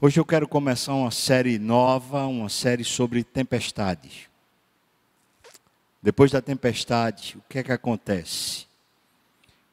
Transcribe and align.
Hoje 0.00 0.18
eu 0.18 0.24
quero 0.24 0.48
começar 0.48 0.92
uma 0.92 1.12
série 1.12 1.56
nova, 1.56 2.26
uma 2.26 2.48
série 2.48 2.82
sobre 2.82 3.22
tempestades. 3.22 4.28
Depois 6.02 6.32
da 6.32 6.42
tempestade, 6.42 7.36
o 7.38 7.42
que 7.48 7.60
é 7.60 7.62
que 7.62 7.72
acontece? 7.72 8.66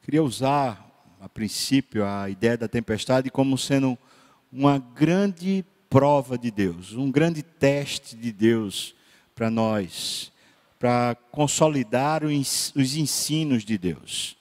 Queria 0.04 0.24
usar, 0.24 0.88
a 1.20 1.28
princípio, 1.28 2.06
a 2.06 2.30
ideia 2.30 2.56
da 2.56 2.68
tempestade 2.68 3.32
como 3.32 3.58
sendo 3.58 3.98
uma 4.54 4.78
grande 4.78 5.66
prova 5.90 6.38
de 6.38 6.52
Deus, 6.52 6.94
um 6.94 7.12
grande 7.12 7.42
teste 7.42 8.16
de 8.16 8.32
Deus 8.32 8.96
para 9.34 9.50
nós, 9.50 10.32
para 10.80 11.18
consolidar 11.32 12.24
os 12.24 12.96
ensinos 12.96 13.66
de 13.66 13.78
Deus. 13.78 14.38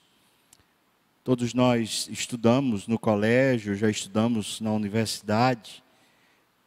Todos 1.30 1.54
nós 1.54 2.08
estudamos 2.10 2.88
no 2.88 2.98
colégio, 2.98 3.76
já 3.76 3.88
estudamos 3.88 4.60
na 4.60 4.72
universidade, 4.72 5.80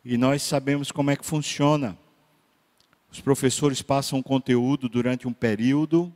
e 0.06 0.18
nós 0.18 0.42
sabemos 0.42 0.90
como 0.90 1.12
é 1.12 1.18
que 1.18 1.26
funciona. 1.26 1.98
Os 3.12 3.20
professores 3.20 3.82
passam 3.82 4.24
conteúdo 4.24 4.88
durante 4.88 5.28
um 5.28 5.34
período, 5.34 6.14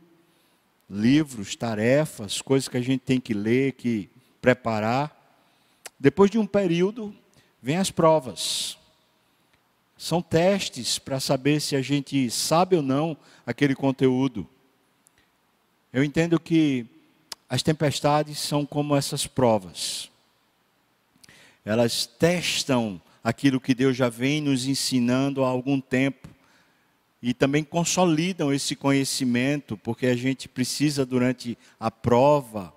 livros, 0.88 1.56
tarefas, 1.56 2.40
coisas 2.40 2.70
que 2.70 2.78
a 2.78 2.80
gente 2.80 3.02
tem 3.02 3.20
que 3.20 3.34
ler, 3.34 3.72
que 3.72 4.08
preparar. 4.40 5.14
Depois 6.00 6.30
de 6.30 6.38
um 6.38 6.46
período, 6.46 7.14
vem 7.60 7.76
as 7.76 7.90
provas. 7.90 8.78
São 9.94 10.22
testes 10.22 10.98
para 10.98 11.20
saber 11.20 11.60
se 11.60 11.76
a 11.76 11.82
gente 11.82 12.30
sabe 12.30 12.76
ou 12.76 12.82
não 12.82 13.14
aquele 13.44 13.74
conteúdo. 13.74 14.48
Eu 15.92 16.02
entendo 16.02 16.40
que 16.40 16.86
as 17.48 17.62
tempestades 17.62 18.38
são 18.38 18.66
como 18.66 18.94
essas 18.94 19.26
provas. 19.26 20.10
Elas 21.64 22.06
testam 22.06 23.00
aquilo 23.22 23.60
que 23.60 23.74
Deus 23.74 23.96
já 23.96 24.08
vem 24.08 24.40
nos 24.40 24.66
ensinando 24.66 25.44
há 25.44 25.48
algum 25.48 25.80
tempo 25.80 26.28
e 27.22 27.34
também 27.34 27.64
consolidam 27.64 28.52
esse 28.52 28.76
conhecimento, 28.76 29.76
porque 29.76 30.06
a 30.06 30.16
gente 30.16 30.48
precisa 30.48 31.04
durante 31.04 31.58
a 31.80 31.90
prova 31.90 32.72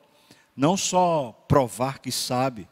não 0.55 0.75
só 0.75 1.31
provar 1.47 1.99
que 1.99 2.11
sabe, 2.11 2.67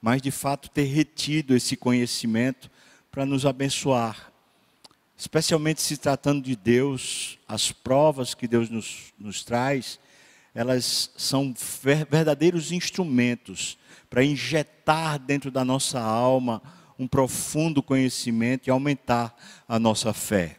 mas 0.00 0.20
de 0.20 0.30
fato 0.30 0.68
ter 0.70 0.84
retido 0.84 1.56
esse 1.56 1.76
conhecimento 1.76 2.70
para 3.10 3.24
nos 3.24 3.46
abençoar. 3.46 4.32
Especialmente 5.16 5.80
se 5.80 5.96
tratando 5.96 6.42
de 6.42 6.56
Deus, 6.56 7.38
as 7.48 7.72
provas 7.72 8.34
que 8.34 8.46
Deus 8.46 8.68
nos, 8.68 9.12
nos 9.18 9.44
traz, 9.44 9.98
elas 10.54 11.10
são 11.16 11.52
verdadeiros 12.08 12.70
instrumentos 12.70 13.76
para 14.08 14.22
injetar 14.22 15.18
dentro 15.18 15.50
da 15.50 15.64
nossa 15.64 16.00
alma 16.00 16.62
um 16.98 17.08
profundo 17.08 17.82
conhecimento 17.82 18.68
e 18.68 18.70
aumentar 18.70 19.36
a 19.66 19.78
nossa 19.78 20.12
fé. 20.12 20.56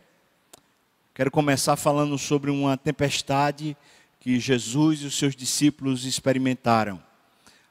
Quero 1.13 1.31
começar 1.31 1.77
falando 1.77 2.17
sobre 2.17 2.51
uma 2.51 2.75
tempestade 2.75 3.77
que 4.19 4.37
Jesus 4.37 5.01
e 5.01 5.05
os 5.05 5.17
seus 5.17 5.33
discípulos 5.33 6.03
experimentaram. 6.03 7.01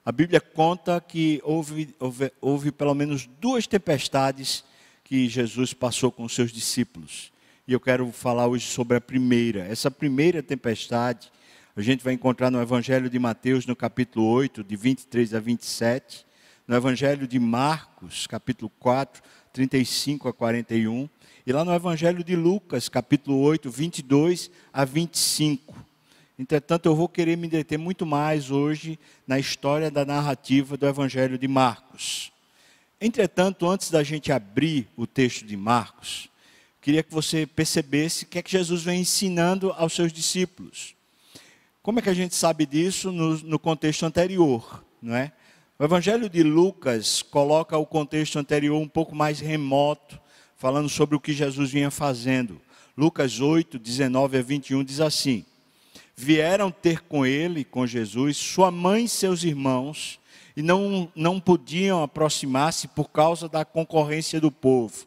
A 0.03 0.11
Bíblia 0.11 0.41
conta 0.41 0.99
que 1.01 1.43
houve, 1.45 1.95
houve, 1.99 2.33
houve 2.41 2.73
pelo 2.73 2.95
menos 2.95 3.29
duas 3.41 3.67
tempestades 3.67 4.65
que 5.03 5.29
Jesus 5.29 5.75
passou 5.75 6.11
com 6.11 6.25
os 6.25 6.35
seus 6.35 6.51
discípulos. 6.51 7.31
E 7.69 7.73
eu 7.73 7.81
quero 7.81 8.11
falar 8.13 8.47
hoje 8.47 8.67
sobre 8.67 8.97
a 8.97 9.01
primeira. 9.01 9.67
Essa 9.67 9.91
primeira 9.91 10.43
tempestade 10.43 11.31
a 11.77 11.83
gente 11.83 12.05
vai 12.05 12.13
encontrar 12.13 12.53
no 12.53 12.63
Evangelho 12.63 13.11
de 13.11 13.19
Mateus, 13.19 13.67
no 13.67 13.75
capítulo 13.75 14.27
8, 14.27 14.63
de 14.63 14.77
23 14.77 15.35
a 15.35 15.41
27, 15.41 16.25
no 16.69 16.77
Evangelho 16.77 17.27
de 17.27 17.39
Marcos, 17.41 18.29
capítulo 18.29 18.71
4, 18.79 19.21
35 19.53 20.29
a 20.29 20.33
41, 20.33 21.09
e 21.45 21.53
lá 21.53 21.65
no 21.65 21.75
Evangelho 21.75 22.23
de 22.23 22.37
Lucas, 22.37 22.89
capítulo 22.89 23.41
8, 23.41 23.69
22 23.69 24.53
a 24.73 24.85
25. 24.85 25.75
Entretanto, 26.39 26.87
eu 26.87 26.95
vou 26.95 27.09
querer 27.09 27.37
me 27.37 27.49
deter 27.49 27.77
muito 27.77 28.07
mais 28.07 28.53
hoje 28.53 28.97
na 29.27 29.41
história 29.41 29.91
da 29.91 30.05
narrativa 30.05 30.77
do 30.77 30.87
Evangelho 30.87 31.37
de 31.37 31.49
Marcos. 31.49 32.33
Entretanto, 33.01 33.69
antes 33.69 33.91
da 33.91 34.05
gente 34.05 34.31
abrir 34.31 34.87
o 34.97 35.09
texto 35.09 35.45
de 35.45 35.57
Marcos, 35.57 36.31
queria 36.81 37.03
que 37.03 37.13
você 37.13 37.47
percebesse 37.47 38.25
o 38.25 38.29
que 38.29 38.39
é 38.39 38.43
que 38.43 38.53
Jesus 38.53 38.85
vem 38.85 39.01
ensinando 39.01 39.73
aos 39.73 39.93
seus 39.93 40.13
discípulos. 40.13 40.95
Como 41.85 41.99
é 41.99 42.03
que 42.03 42.09
a 42.09 42.15
gente 42.15 42.35
sabe 42.35 42.65
disso 42.65 43.13
no, 43.13 43.37
no 43.41 43.59
contexto 43.59 44.07
anterior, 44.07 44.83
não 45.03 45.15
é? 45.15 45.31
O 45.79 45.85
Evangelho 45.85 46.31
de 46.31 46.43
Lucas 46.43 47.21
coloca 47.21 47.77
o 47.77 47.85
contexto 47.85 48.39
anterior 48.39 48.81
um 48.81 48.89
pouco 48.89 49.15
mais 49.15 49.39
remoto, 49.39 50.19
falando 50.57 50.89
sobre 50.89 51.15
o 51.15 51.21
que 51.21 51.35
Jesus 51.35 51.71
vinha 51.71 51.91
fazendo. 51.91 52.59
Lucas 52.97 53.39
8, 53.39 53.79
19 53.79 54.39
a 54.39 54.41
21 54.41 54.83
diz 54.83 54.99
assim: 54.99 55.45
Vieram 56.17 56.71
ter 56.71 57.03
com 57.03 57.27
ele, 57.27 57.65
com 57.65 57.87
Jesus, 57.87 58.39
sua 58.39 58.71
mãe 58.71 59.05
e 59.05 59.09
seus 59.09 59.45
irmãos, 59.45 60.19
e 60.57 60.63
não, 60.63 61.13
não 61.15 61.39
podiam 61.39 62.03
aproximar-se 62.03 62.89
por 62.89 63.11
causa 63.11 63.47
da 63.47 63.63
concorrência 63.63 64.41
do 64.41 64.51
povo. 64.51 65.05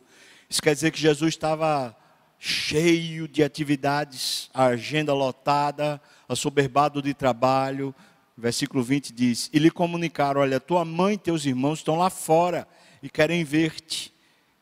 Isso 0.47 0.61
quer 0.61 0.75
dizer 0.75 0.91
que 0.91 0.99
Jesus 0.99 1.33
estava 1.33 1.97
cheio 2.39 3.27
de 3.27 3.43
atividades, 3.43 4.49
a 4.53 4.65
agenda 4.65 5.13
lotada, 5.13 6.01
assoberbado 6.27 7.01
de 7.01 7.13
trabalho. 7.13 7.93
Versículo 8.37 8.83
20 8.83 9.13
diz: 9.13 9.49
E 9.51 9.59
lhe 9.59 9.71
comunicaram: 9.71 10.41
Olha, 10.41 10.59
tua 10.59 10.85
mãe 10.85 11.15
e 11.15 11.17
teus 11.17 11.45
irmãos 11.45 11.79
estão 11.79 11.95
lá 11.95 12.09
fora 12.09 12.67
e 13.01 13.09
querem 13.09 13.43
ver-te. 13.43 14.13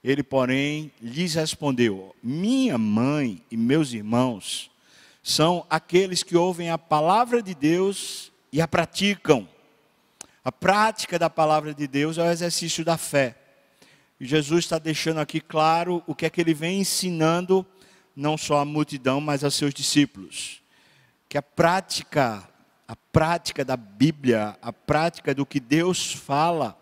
Ele, 0.04 0.24
porém, 0.24 0.92
lhes 1.02 1.34
respondeu: 1.34 2.16
Minha 2.24 2.78
mãe 2.78 3.42
e 3.52 3.58
meus 3.58 3.92
irmãos 3.92 4.72
são 5.24 5.66
aqueles 5.70 6.22
que 6.22 6.38
ouvem 6.38 6.70
a 6.70 6.78
palavra 6.78 7.42
de 7.42 7.56
Deus 7.56 8.32
e 8.54 8.62
a 8.62 8.68
praticam. 8.68 9.50
A 10.44 10.52
prática 10.52 11.18
da 11.18 11.28
palavra 11.28 11.74
de 11.74 11.88
Deus 11.88 12.20
é 12.20 12.22
o 12.22 12.32
exercício 12.32 12.86
da 12.86 12.98
fé. 12.98 13.36
Jesus 14.26 14.66
está 14.66 14.78
deixando 14.80 15.20
aqui 15.20 15.40
claro 15.40 16.04
o 16.08 16.16
que 16.16 16.26
é 16.26 16.30
que 16.30 16.42
ele 16.42 16.54
vem 16.54 16.82
ensinando, 16.82 17.66
não 18.16 18.38
só 18.38 18.60
à 18.60 18.66
multidão, 18.66 19.22
mas 19.22 19.44
a 19.44 19.52
seus 19.52 19.74
discípulos 19.74 20.64
que 21.36 21.38
a 21.38 21.42
prática, 21.42 22.48
a 22.88 22.96
prática 22.96 23.66
da 23.66 23.76
Bíblia, 23.76 24.58
a 24.62 24.72
prática 24.72 25.34
do 25.34 25.46
que 25.46 25.60
Deus 25.60 26.14
fala, 26.14 26.80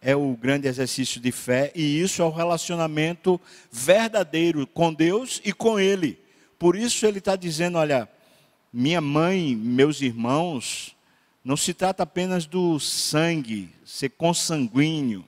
é 0.00 0.14
o 0.14 0.36
grande 0.36 0.68
exercício 0.68 1.18
de 1.20 1.32
fé, 1.32 1.72
e 1.74 2.00
isso 2.00 2.20
é 2.20 2.24
o 2.26 2.30
relacionamento 2.30 3.40
verdadeiro 3.72 4.66
com 4.66 4.92
Deus 4.92 5.40
e 5.42 5.54
com 5.54 5.80
Ele. 5.80 6.20
Por 6.58 6.76
isso 6.76 7.06
ele 7.06 7.18
está 7.18 7.34
dizendo: 7.34 7.78
olha, 7.78 8.06
minha 8.70 9.00
mãe, 9.00 9.56
meus 9.56 10.02
irmãos, 10.02 10.94
não 11.42 11.56
se 11.56 11.72
trata 11.72 12.02
apenas 12.02 12.44
do 12.44 12.78
sangue, 12.78 13.70
ser 13.86 14.10
consanguíneo, 14.10 15.24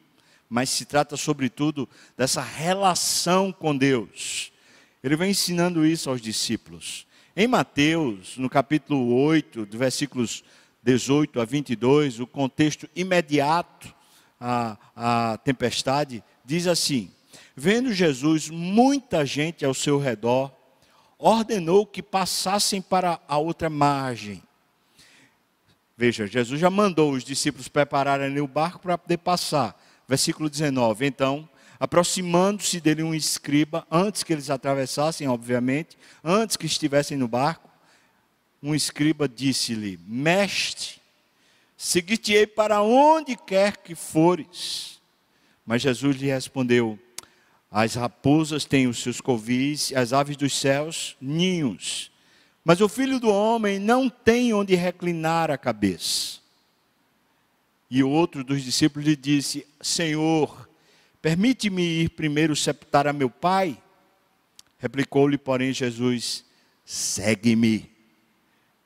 mas 0.49 0.71
se 0.71 0.85
trata, 0.85 1.17
sobretudo, 1.17 1.89
dessa 2.17 2.41
relação 2.41 3.53
com 3.53 3.77
Deus. 3.77 4.53
Ele 5.03 5.17
vem 5.17 5.31
ensinando 5.31 5.85
isso 5.85 6.11
aos 6.11 6.21
discípulos. 6.21 7.07
Em 7.37 7.47
Mateus, 7.47 8.37
no 8.37 8.49
capítulo 8.49 9.15
8, 9.15 9.67
do 9.67 9.79
versículos 9.79 10.43
18 10.83 11.41
a 11.41 11.45
22, 11.45 12.21
o 12.21 12.27
contexto 12.27 12.89
imediato 12.95 13.95
à, 14.41 14.77
à 14.95 15.39
tempestade, 15.39 16.23
diz 16.45 16.67
assim: 16.67 17.11
Vendo 17.55 17.93
Jesus 17.93 18.49
muita 18.49 19.27
gente 19.27 19.65
ao 19.65 19.75
seu 19.75 19.99
redor, 19.99 20.53
ordenou 21.19 21.87
que 21.87 22.03
passassem 22.03 22.81
para 22.81 23.21
a 23.27 23.39
outra 23.39 23.69
margem. 23.69 24.43
Veja, 25.97 26.27
Jesus 26.27 26.61
já 26.61 26.69
mandou 26.69 27.13
os 27.13 27.25
discípulos 27.25 27.69
prepararem 27.69 28.39
o 28.41 28.47
barco 28.47 28.81
para 28.81 28.99
poder 28.99 29.17
passar. 29.17 29.81
Versículo 30.09 30.49
19: 30.49 31.07
Então 31.07 31.49
aproximando-se 31.79 32.81
dele 32.81 33.03
um 33.03 33.15
escriba, 33.15 33.87
antes 33.91 34.23
que 34.23 34.33
eles 34.33 34.51
atravessassem, 34.51 35.29
obviamente, 35.29 35.97
antes 36.25 36.57
que 36.57 36.67
estivessem 36.67 37.17
no 37.17 37.29
barco, 37.29 37.71
um 38.63 38.75
escriba 38.75 39.29
disse-lhe: 39.29 39.99
Mestre, 40.07 40.97
seguir-te-ei 41.77 42.47
para 42.47 42.83
onde 42.83 43.37
quer 43.37 43.77
que 43.77 43.95
fores. 43.95 45.01
Mas 45.65 45.83
Jesus 45.83 46.17
lhe 46.17 46.27
respondeu: 46.27 46.99
As 47.71 47.95
raposas 47.95 48.65
têm 48.65 48.87
os 48.87 49.03
seus 49.03 49.21
covis, 49.21 49.93
as 49.95 50.13
aves 50.13 50.37
dos 50.37 50.59
céus, 50.59 51.17
ninhos. 51.21 52.11
Mas 52.65 52.81
o 52.81 52.89
filho 52.89 53.21
do 53.21 53.29
homem 53.29 53.79
não 53.79 54.09
tem 54.09 54.53
onde 54.53 54.75
reclinar 54.75 55.51
a 55.51 55.59
cabeça. 55.59 56.41
E 57.91 58.03
outro 58.03 58.43
dos 58.43 58.63
discípulos 58.63 59.07
lhe 59.07 59.17
disse: 59.17 59.67
Senhor, 59.81 60.67
Permite-me 61.27 61.83
ir 61.83 62.11
primeiro 62.11 62.55
sepultar 62.55 63.09
a 63.09 63.13
meu 63.13 63.29
pai? 63.29 63.77
Replicou-lhe, 64.79 65.37
porém, 65.37 65.73
Jesus: 65.73 66.45
Segue-me 66.85 67.91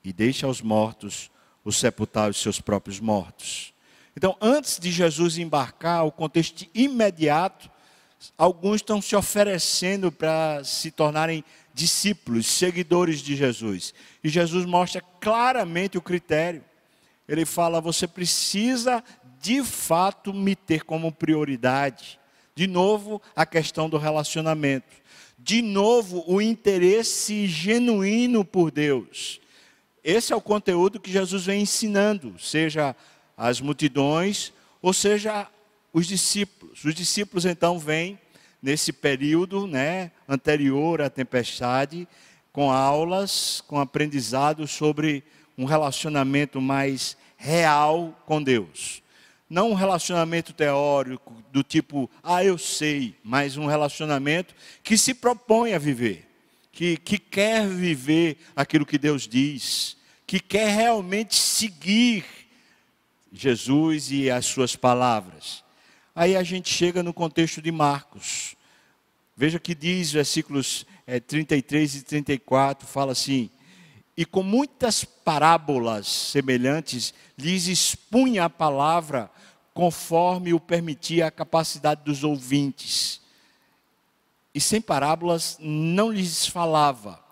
e 0.03 0.11
deixa 0.11 0.47
aos 0.47 0.63
mortos 0.63 1.31
o 1.63 1.71
sepultar 1.71 2.31
os 2.31 2.39
seus 2.39 2.59
próprios 2.59 2.99
mortos. 2.99 3.75
Então, 4.17 4.35
antes 4.41 4.79
de 4.79 4.91
Jesus 4.91 5.37
embarcar, 5.37 6.07
o 6.07 6.11
contexto 6.11 6.67
imediato, 6.75 7.71
alguns 8.39 8.77
estão 8.77 9.03
se 9.03 9.15
oferecendo 9.15 10.11
para 10.11 10.65
se 10.65 10.91
tornarem 10.91 11.45
discípulos, 11.75 12.47
seguidores 12.47 13.21
de 13.21 13.37
Jesus. 13.37 13.93
E 14.25 14.31
Jesus 14.31 14.65
mostra 14.65 15.03
claramente 15.21 15.99
o 15.99 16.03
critério. 16.03 16.65
Ele 17.31 17.47
fala: 17.47 17.81
você 17.81 18.09
precisa 18.09 19.05
de 19.41 19.63
fato 19.63 20.35
me 20.35 20.57
ter 20.57 20.83
como 20.83 21.13
prioridade. 21.13 22.19
De 22.57 22.67
novo, 22.67 23.23
a 23.37 23.47
questão 23.47 23.89
do 23.89 23.97
relacionamento. 23.97 25.01
De 25.39 25.63
novo, 25.63 26.25
o 26.27 26.43
interesse 26.43 27.47
genuíno 27.47 28.45
por 28.45 28.73
Deus. 28.73 29.41
Esse 30.03 30.33
é 30.33 30.37
o 30.37 30.41
conteúdo 30.41 30.99
que 30.99 31.13
Jesus 31.13 31.47
vem 31.47 31.63
ensinando, 31.63 32.35
seja 32.37 32.97
as 33.37 33.61
multidões, 33.61 34.53
ou 34.83 34.93
seja, 34.93 35.47
os 35.93 36.09
discípulos. 36.09 36.85
Os 36.85 36.95
discípulos 36.95 37.45
então 37.45 37.79
vêm 37.79 38.19
nesse 38.61 38.93
período, 38.93 39.69
né, 39.69 40.11
anterior 40.29 41.01
à 41.01 41.09
tempestade, 41.09 42.09
com 42.53 42.73
aulas, 42.73 43.63
com 43.69 43.79
aprendizado 43.79 44.67
sobre 44.67 45.23
um 45.57 45.65
relacionamento 45.65 46.61
mais 46.61 47.17
real 47.41 48.15
com 48.27 48.43
Deus. 48.43 49.03
Não 49.49 49.71
um 49.71 49.75
relacionamento 49.75 50.53
teórico 50.53 51.43
do 51.51 51.63
tipo, 51.63 52.09
ah, 52.23 52.45
eu 52.45 52.59
sei, 52.59 53.17
mas 53.25 53.57
um 53.57 53.67
relacionamento 53.67 54.55
que 54.83 54.97
se 54.97 55.15
propõe 55.15 55.73
a 55.73 55.79
viver, 55.79 56.29
que, 56.71 56.99
que 56.99 57.19
quer 57.19 57.67
viver 57.67 58.37
aquilo 58.55 58.87
que 58.87 58.99
Deus 58.99 59.27
diz, 59.27 59.97
que 60.27 60.39
quer 60.39 60.69
realmente 60.69 61.35
seguir 61.35 62.25
Jesus 63.33 64.13
e 64.13 64.31
as 64.31 64.45
suas 64.45 64.77
palavras. 64.77 65.65
Aí 66.15 66.37
a 66.37 66.43
gente 66.43 66.73
chega 66.73 67.03
no 67.03 67.15
contexto 67.15 67.63
de 67.63 67.73
Marcos. 67.73 68.55
Veja 69.35 69.59
que 69.59 69.75
diz 69.75 70.13
versículos 70.13 70.87
é, 71.07 71.19
33 71.19 71.95
e 71.97 72.03
34, 72.03 72.87
fala 72.87 73.13
assim: 73.13 73.51
E 74.17 74.25
com 74.25 74.43
muitas 74.43 75.05
parábolas 75.05 76.07
semelhantes 76.07 77.15
lhes 77.39 77.67
expunha 77.67 78.45
a 78.45 78.51
palavra 78.51 79.31
conforme 79.73 80.53
o 80.53 80.61
permitia 80.61 81.27
a 81.27 81.31
capacidade 81.31 82.03
dos 82.05 82.25
ouvintes. 82.25 83.21
E 84.55 84.61
sem 84.61 84.81
parábolas 84.81 85.57
não 85.61 86.11
lhes 86.11 86.47
falava, 86.47 87.23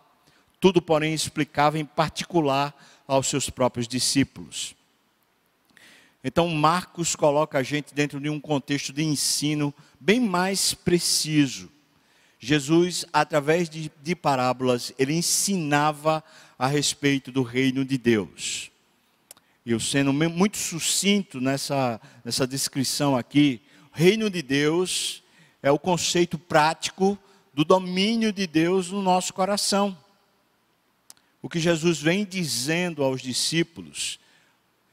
tudo, 0.60 0.82
porém, 0.82 1.14
explicava 1.14 1.78
em 1.78 1.84
particular 1.84 2.74
aos 3.06 3.28
seus 3.28 3.48
próprios 3.48 3.86
discípulos. 3.86 4.74
Então, 6.22 6.48
Marcos 6.48 7.14
coloca 7.14 7.58
a 7.58 7.62
gente 7.62 7.94
dentro 7.94 8.20
de 8.20 8.28
um 8.28 8.40
contexto 8.40 8.92
de 8.92 9.04
ensino 9.04 9.72
bem 10.00 10.20
mais 10.20 10.74
preciso. 10.74 11.70
Jesus, 12.40 13.04
através 13.12 13.68
de, 13.68 13.90
de 14.02 14.14
parábolas, 14.14 14.92
ele 14.98 15.14
ensinava 15.14 16.16
a 16.18 16.22
respeito 16.66 17.30
do 17.30 17.42
reino 17.42 17.84
de 17.84 17.96
Deus. 17.96 18.70
E 19.64 19.70
eu 19.70 19.78
sendo 19.78 20.12
muito 20.12 20.56
sucinto 20.56 21.40
nessa, 21.40 22.00
nessa 22.24 22.46
descrição 22.46 23.16
aqui, 23.16 23.60
reino 23.92 24.30
de 24.30 24.42
Deus 24.42 25.22
é 25.62 25.70
o 25.70 25.78
conceito 25.78 26.38
prático 26.38 27.18
do 27.52 27.64
domínio 27.64 28.32
de 28.32 28.46
Deus 28.46 28.90
no 28.90 29.02
nosso 29.02 29.34
coração. 29.34 29.96
O 31.42 31.48
que 31.48 31.60
Jesus 31.60 32.00
vem 32.00 32.24
dizendo 32.24 33.02
aos 33.02 33.20
discípulos, 33.20 34.18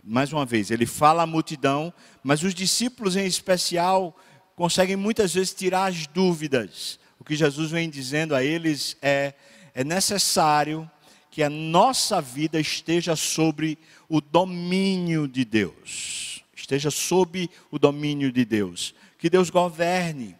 mais 0.04 0.32
uma 0.32 0.46
vez, 0.46 0.70
ele 0.70 0.86
fala 0.86 1.24
à 1.24 1.26
multidão, 1.28 1.94
mas 2.24 2.44
os 2.44 2.54
discípulos 2.54 3.16
em 3.16 3.26
especial 3.26 4.16
conseguem 4.56 4.96
muitas 4.96 5.34
vezes 5.34 5.54
tirar 5.54 5.86
as 5.86 6.06
dúvidas. 6.08 7.00
O 7.20 7.24
que 7.24 7.36
Jesus 7.36 7.72
vem 7.72 7.90
dizendo 7.90 8.36
a 8.36 8.44
eles 8.44 8.98
é: 9.02 9.34
é 9.74 9.84
necessário 9.84 10.90
que 11.36 11.44
a 11.44 11.50
nossa 11.50 12.22
vida 12.22 12.62
esteja 12.62 13.14
sobre 13.14 13.78
o 14.08 14.22
domínio 14.22 15.28
de 15.28 15.44
Deus. 15.44 16.42
Esteja 16.56 16.90
sob 16.90 17.50
o 17.70 17.78
domínio 17.78 18.32
de 18.32 18.46
Deus. 18.46 18.96
Que 19.18 19.30
Deus 19.30 19.50
governe. 19.50 20.38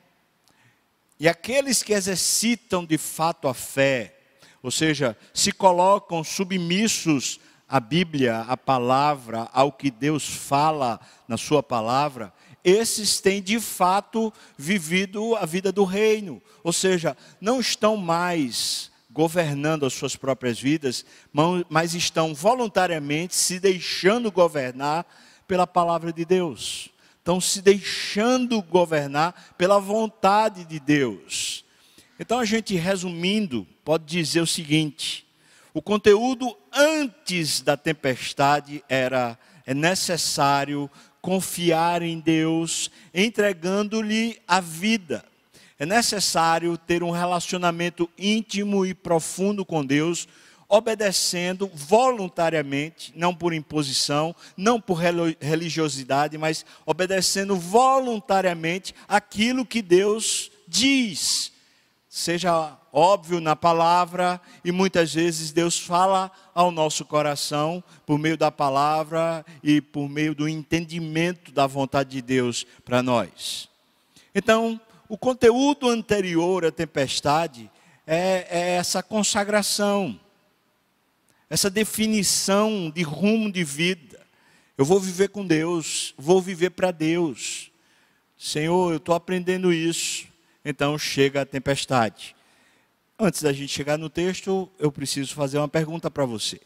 E 1.20 1.28
aqueles 1.28 1.84
que 1.84 1.92
exercitam 1.92 2.86
de 2.86 2.98
fato 2.98 3.50
a 3.50 3.54
fé, 3.54 4.16
ou 4.64 4.72
seja, 4.72 5.18
se 5.34 5.52
colocam 5.52 6.24
submissos 6.24 7.42
à 7.68 7.82
Bíblia, 7.82 8.46
à 8.48 8.56
palavra, 8.56 9.50
ao 9.52 9.74
que 9.74 9.92
Deus 9.92 10.26
fala 10.26 10.98
na 11.28 11.36
Sua 11.36 11.62
palavra, 11.62 12.34
esses 12.64 13.20
têm 13.20 13.42
de 13.42 13.60
fato 13.60 14.32
vivido 14.58 15.36
a 15.36 15.46
vida 15.46 15.74
do 15.74 15.84
reino, 15.84 16.42
ou 16.64 16.72
seja, 16.72 17.18
não 17.42 17.60
estão 17.60 17.98
mais 17.98 18.95
governando 19.16 19.86
as 19.86 19.94
suas 19.94 20.18
próprias 20.18 20.60
vidas, 20.60 21.06
mas 21.70 21.96
estão 21.96 22.36
voluntariamente 22.36 23.34
se 23.34 23.62
deixando 23.62 24.30
governar 24.30 25.06
pela 25.48 25.66
palavra 25.66 26.12
de 26.12 26.26
Deus. 26.26 26.90
Estão 27.18 27.40
se 27.40 27.62
deixando 27.62 28.62
governar 28.62 29.54
pela 29.58 29.80
vontade 29.80 30.66
de 30.66 30.82
Deus. 30.82 31.64
Então 32.20 32.40
a 32.40 32.46
gente, 32.46 32.76
resumindo, 32.76 33.66
pode 33.86 34.04
dizer 34.04 34.42
o 34.42 34.48
seguinte: 34.48 35.26
o 35.74 35.82
conteúdo 35.82 36.56
antes 36.74 37.62
da 37.62 37.78
tempestade 37.78 38.84
era 38.90 39.40
é 39.66 39.74
necessário 39.74 40.92
confiar 41.22 42.02
em 42.04 42.20
Deus, 42.20 42.92
entregando-lhe 43.14 44.40
a 44.46 44.60
vida 44.60 45.26
é 45.78 45.86
necessário 45.86 46.78
ter 46.78 47.04
um 47.04 47.12
relacionamento 47.12 48.10
íntimo 48.18 48.86
e 48.86 48.94
profundo 48.94 49.66
com 49.66 49.86
Deus, 49.86 50.28
obedecendo 50.68 51.70
voluntariamente, 51.74 53.14
não 53.16 53.36
por 53.36 53.54
imposição, 53.54 54.36
não 54.56 54.80
por 54.80 55.00
religiosidade, 55.40 56.38
mas 56.38 56.66
obedecendo 56.86 57.56
voluntariamente 57.56 58.96
aquilo 59.08 59.66
que 59.66 59.82
Deus 59.82 60.52
diz. 60.68 61.52
Seja 62.10 62.78
óbvio 62.92 63.42
na 63.42 63.58
palavra, 63.58 64.40
e 64.64 64.72
muitas 64.72 65.14
vezes 65.14 65.52
Deus 65.52 65.78
fala 65.78 66.32
ao 66.54 66.72
nosso 66.72 67.04
coração 67.04 67.84
por 68.06 68.18
meio 68.18 68.38
da 68.38 68.50
palavra 68.50 69.46
e 69.62 69.82
por 69.82 70.08
meio 70.08 70.34
do 70.34 70.48
entendimento 70.48 71.52
da 71.52 71.68
vontade 71.68 72.12
de 72.12 72.22
Deus 72.22 72.66
para 72.86 73.04
nós. 73.04 73.68
Então, 74.34 74.80
o 75.08 75.18
conteúdo 75.18 75.90
anterior 75.90 76.66
à 76.66 76.72
tempestade 76.72 77.70
é, 78.08 78.48
é 78.50 78.60
essa 78.76 79.02
consagração, 79.04 80.20
essa 81.50 81.70
definição 81.70 82.90
de 82.90 83.04
rumo 83.04 83.52
de 83.52 83.64
vida. 83.64 84.26
Eu 84.78 84.86
vou 84.86 85.00
viver 85.00 85.30
com 85.30 85.46
Deus, 85.46 86.14
vou 86.18 86.42
viver 86.42 86.72
para 86.72 86.92
Deus. 86.92 87.72
Senhor, 88.38 88.92
eu 88.92 88.98
estou 88.98 89.16
aprendendo 89.16 89.72
isso. 89.72 90.28
Então 90.64 90.98
chega 90.98 91.42
a 91.42 91.46
tempestade. 91.46 92.36
Antes 93.18 93.44
da 93.44 93.54
gente 93.54 93.72
chegar 93.72 93.98
no 93.98 94.10
texto, 94.10 94.70
eu 94.78 94.92
preciso 94.92 95.34
fazer 95.34 95.58
uma 95.58 95.68
pergunta 95.68 96.12
para 96.12 96.26
você. 96.26 96.60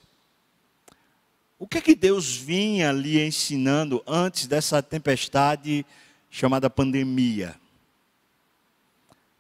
O 1.60 1.68
que 1.68 1.78
é 1.78 1.82
que 1.82 1.94
Deus 1.94 2.36
vinha 2.36 2.90
ali 2.90 3.22
ensinando 3.22 4.02
antes 4.08 4.48
dessa 4.48 4.82
tempestade 4.82 5.86
chamada 6.32 6.70
pandemia? 6.70 7.56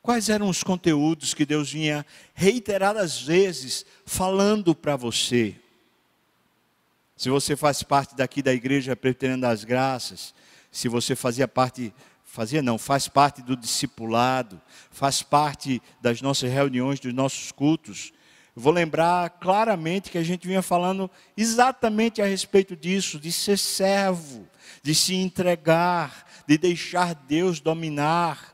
Quais 0.01 0.29
eram 0.29 0.47
os 0.47 0.63
conteúdos 0.63 1.33
que 1.33 1.45
Deus 1.45 1.71
vinha 1.71 2.05
reiteradas 2.33 3.21
vezes 3.21 3.85
falando 4.05 4.73
para 4.73 4.95
você? 4.95 5.55
Se 7.17 7.29
você 7.29 7.55
faz 7.55 7.83
parte 7.83 8.15
daqui 8.15 8.41
da 8.41 8.53
igreja 8.53 8.95
Preteriana 8.95 9.47
das 9.47 9.65
Graças, 9.65 10.33
se 10.71 10.87
você 10.87 11.15
fazia 11.15 11.47
parte, 11.47 11.93
fazia 12.23 12.61
não, 12.61 12.77
faz 12.77 13.09
parte 13.09 13.41
do 13.41 13.57
discipulado, 13.57 14.61
faz 14.89 15.21
parte 15.21 15.81
das 16.01 16.21
nossas 16.21 16.49
reuniões, 16.49 16.99
dos 16.99 17.13
nossos 17.13 17.51
cultos, 17.51 18.13
eu 18.55 18.61
vou 18.61 18.73
lembrar 18.73 19.29
claramente 19.31 20.09
que 20.09 20.17
a 20.17 20.23
gente 20.23 20.47
vinha 20.47 20.61
falando 20.61 21.09
exatamente 21.35 22.21
a 22.21 22.25
respeito 22.25 22.75
disso, 22.75 23.19
de 23.19 23.31
ser 23.31 23.57
servo, 23.57 24.47
de 24.81 24.93
se 24.95 25.15
entregar, 25.15 26.25
de 26.47 26.57
deixar 26.57 27.13
Deus 27.13 27.59
dominar, 27.59 28.48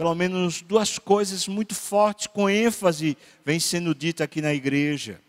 pelo 0.00 0.14
menos 0.14 0.62
duas 0.62 0.98
coisas 0.98 1.46
muito 1.46 1.74
fortes, 1.74 2.26
com 2.26 2.48
ênfase, 2.48 3.18
vem 3.44 3.60
sendo 3.60 3.94
dita 3.94 4.24
aqui 4.24 4.40
na 4.40 4.54
igreja. 4.54 5.20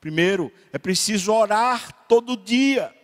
Primeiro, 0.00 0.52
é 0.72 0.78
preciso 0.78 1.32
orar 1.32 2.06
todo 2.06 2.36
dia. 2.36 2.94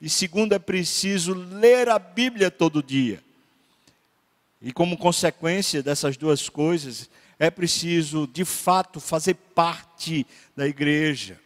E 0.00 0.08
segundo, 0.08 0.54
é 0.54 0.58
preciso 0.58 1.34
ler 1.34 1.90
a 1.90 1.98
Bíblia 1.98 2.50
todo 2.50 2.82
dia. 2.82 3.22
E 4.62 4.72
como 4.72 4.96
consequência 4.96 5.82
dessas 5.82 6.16
duas 6.16 6.48
coisas, 6.48 7.10
é 7.38 7.50
preciso, 7.50 8.26
de 8.26 8.46
fato, 8.46 8.98
fazer 8.98 9.34
parte 9.34 10.26
da 10.56 10.66
igreja. 10.66 11.38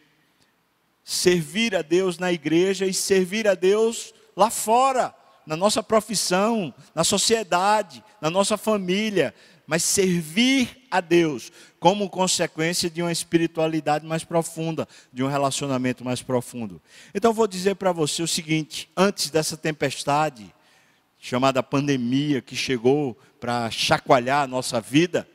Servir 1.03 1.75
a 1.75 1.81
Deus 1.81 2.17
na 2.17 2.31
igreja 2.31 2.85
e 2.85 2.93
servir 2.93 3.45
a 3.45 3.55
Deus 3.55 4.13
lá 4.37 4.49
fora, 4.49 5.13
na 5.45 5.57
nossa 5.57 5.83
profissão, 5.83 6.73
na 6.95 7.03
sociedade, 7.03 8.01
na 8.21 8.29
nossa 8.29 8.57
família, 8.57 9.33
mas 9.65 9.83
servir 9.83 10.87
a 10.89 11.01
Deus 11.01 11.51
como 11.79 12.09
consequência 12.09 12.89
de 12.89 13.01
uma 13.01 13.11
espiritualidade 13.11 14.05
mais 14.05 14.23
profunda, 14.23 14.87
de 15.11 15.23
um 15.23 15.27
relacionamento 15.27 16.03
mais 16.03 16.21
profundo. 16.21 16.81
Então 17.13 17.33
vou 17.33 17.47
dizer 17.47 17.75
para 17.75 17.91
você 17.91 18.23
o 18.23 18.27
seguinte: 18.27 18.89
antes 18.95 19.29
dessa 19.29 19.57
tempestade 19.57 20.53
chamada 21.19 21.61
pandemia 21.61 22.41
que 22.41 22.55
chegou 22.55 23.17
para 23.39 23.69
chacoalhar 23.69 24.43
a 24.43 24.47
nossa 24.47 24.79
vida, 24.79 25.27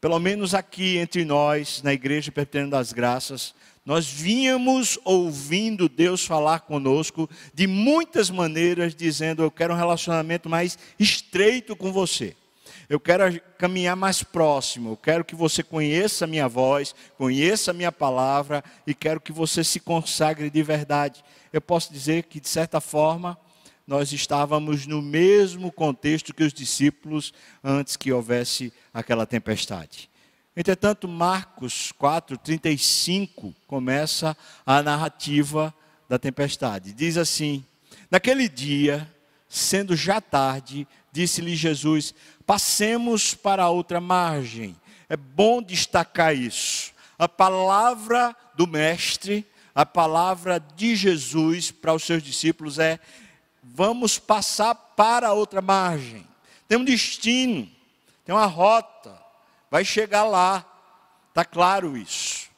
pelo 0.00 0.18
menos 0.18 0.54
aqui 0.54 0.98
entre 0.98 1.24
nós, 1.24 1.82
na 1.82 1.92
igreja 1.92 2.30
Perpetendo 2.30 2.70
das 2.70 2.92
Graças, 2.92 3.54
nós 3.88 4.06
vínhamos 4.06 4.98
ouvindo 5.02 5.88
Deus 5.88 6.22
falar 6.22 6.60
conosco 6.60 7.26
de 7.54 7.66
muitas 7.66 8.28
maneiras, 8.28 8.94
dizendo: 8.94 9.42
Eu 9.42 9.50
quero 9.50 9.72
um 9.72 9.76
relacionamento 9.78 10.46
mais 10.46 10.78
estreito 10.98 11.74
com 11.74 11.90
você. 11.90 12.36
Eu 12.86 13.00
quero 13.00 13.40
caminhar 13.56 13.96
mais 13.96 14.22
próximo. 14.22 14.90
Eu 14.90 14.96
quero 14.98 15.24
que 15.24 15.34
você 15.34 15.62
conheça 15.62 16.26
a 16.26 16.28
minha 16.28 16.46
voz, 16.46 16.94
conheça 17.16 17.70
a 17.70 17.74
minha 17.74 17.90
palavra 17.90 18.62
e 18.86 18.92
quero 18.92 19.22
que 19.22 19.32
você 19.32 19.64
se 19.64 19.80
consagre 19.80 20.50
de 20.50 20.62
verdade. 20.62 21.24
Eu 21.50 21.62
posso 21.62 21.90
dizer 21.90 22.24
que, 22.24 22.40
de 22.40 22.48
certa 22.48 22.82
forma, 22.82 23.38
nós 23.86 24.12
estávamos 24.12 24.86
no 24.86 25.00
mesmo 25.00 25.72
contexto 25.72 26.34
que 26.34 26.44
os 26.44 26.52
discípulos 26.52 27.32
antes 27.64 27.96
que 27.96 28.12
houvesse 28.12 28.70
aquela 28.92 29.24
tempestade. 29.24 30.10
Entretanto, 30.58 31.06
Marcos 31.06 31.92
4:35 31.92 33.54
começa 33.68 34.36
a 34.66 34.82
narrativa 34.82 35.72
da 36.08 36.18
tempestade. 36.18 36.92
Diz 36.92 37.16
assim: 37.16 37.64
Naquele 38.10 38.48
dia, 38.48 39.08
sendo 39.48 39.94
já 39.94 40.20
tarde, 40.20 40.84
disse-lhe 41.12 41.54
Jesus: 41.54 42.12
Passemos 42.44 43.34
para 43.34 43.68
outra 43.68 44.00
margem. 44.00 44.74
É 45.08 45.16
bom 45.16 45.62
destacar 45.62 46.34
isso. 46.34 46.92
A 47.16 47.28
palavra 47.28 48.34
do 48.56 48.66
Mestre, 48.66 49.46
a 49.72 49.86
palavra 49.86 50.58
de 50.58 50.96
Jesus 50.96 51.70
para 51.70 51.94
os 51.94 52.02
seus 52.02 52.20
discípulos 52.20 52.80
é: 52.80 52.98
vamos 53.62 54.18
passar 54.18 54.74
para 54.74 55.32
outra 55.32 55.62
margem. 55.62 56.26
Tem 56.66 56.76
um 56.76 56.84
destino, 56.84 57.70
tem 58.24 58.34
uma 58.34 58.46
rota, 58.46 59.17
vai 59.70 59.84
chegar 59.84 60.24
lá. 60.24 60.64
Está 61.28 61.44
claro 61.44 61.96
isso. 61.96 62.48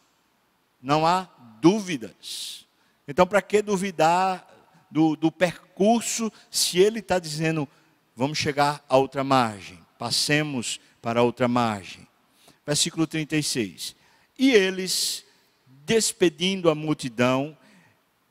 Não 0.81 1.07
há 1.07 1.29
dúvidas. 1.61 2.67
Então, 3.07 3.27
para 3.27 3.43
que 3.43 3.61
duvidar 3.61 4.47
do, 4.91 5.17
do 5.17 5.31
percurso 5.31 6.33
se 6.51 6.79
ele 6.79 7.01
está 7.01 7.19
dizendo, 7.19 7.69
vamos 8.17 8.39
chegar 8.39 8.85
a 8.89 8.97
outra 8.97 9.23
margem? 9.23 9.79
Passemos 9.99 10.81
para 11.03 11.23
outra 11.23 11.49
margem. 11.49 12.07
Versículo 12.65 13.07
36. 13.07 13.95
E 14.39 14.53
eles, 14.53 15.25
despedindo 15.85 16.71
a 16.71 16.75
multidão, 16.75 17.57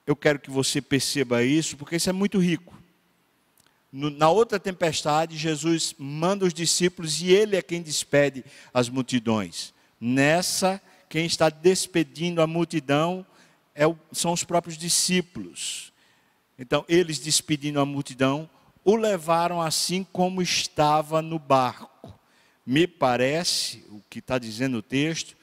eu 0.08 0.16
quero 0.16 0.40
que 0.40 0.50
você 0.50 0.82
perceba 0.82 1.44
isso, 1.44 1.78
porque 1.78 1.98
isso 1.98 2.10
é 2.10 2.14
muito 2.14 2.40
rico. 2.40 2.79
Na 3.92 4.30
outra 4.30 4.60
tempestade, 4.60 5.36
Jesus 5.36 5.96
manda 5.98 6.46
os 6.46 6.54
discípulos 6.54 7.22
e 7.22 7.32
ele 7.32 7.56
é 7.56 7.62
quem 7.62 7.82
despede 7.82 8.46
as 8.74 8.88
multidões. 8.88 9.74
Nessa, 10.00 10.80
quem 11.10 11.26
está 11.26 11.50
despedindo 11.50 12.42
a 12.42 12.48
multidão 12.48 13.26
é 13.74 13.84
são 14.12 14.32
os 14.32 14.44
próprios 14.44 14.78
discípulos. 14.78 15.92
Então, 16.58 16.86
eles 16.88 17.18
despedindo 17.20 17.80
a 17.80 17.86
multidão, 17.86 18.50
o 18.84 18.96
levaram 18.96 19.62
assim 19.62 20.04
como 20.04 20.42
estava 20.42 21.22
no 21.22 21.40
barco. 21.40 22.14
Me 22.66 22.86
parece, 22.86 23.84
o 23.90 24.04
que 24.10 24.20
está 24.20 24.38
dizendo 24.38 24.78
o 24.78 24.84
texto, 24.84 25.36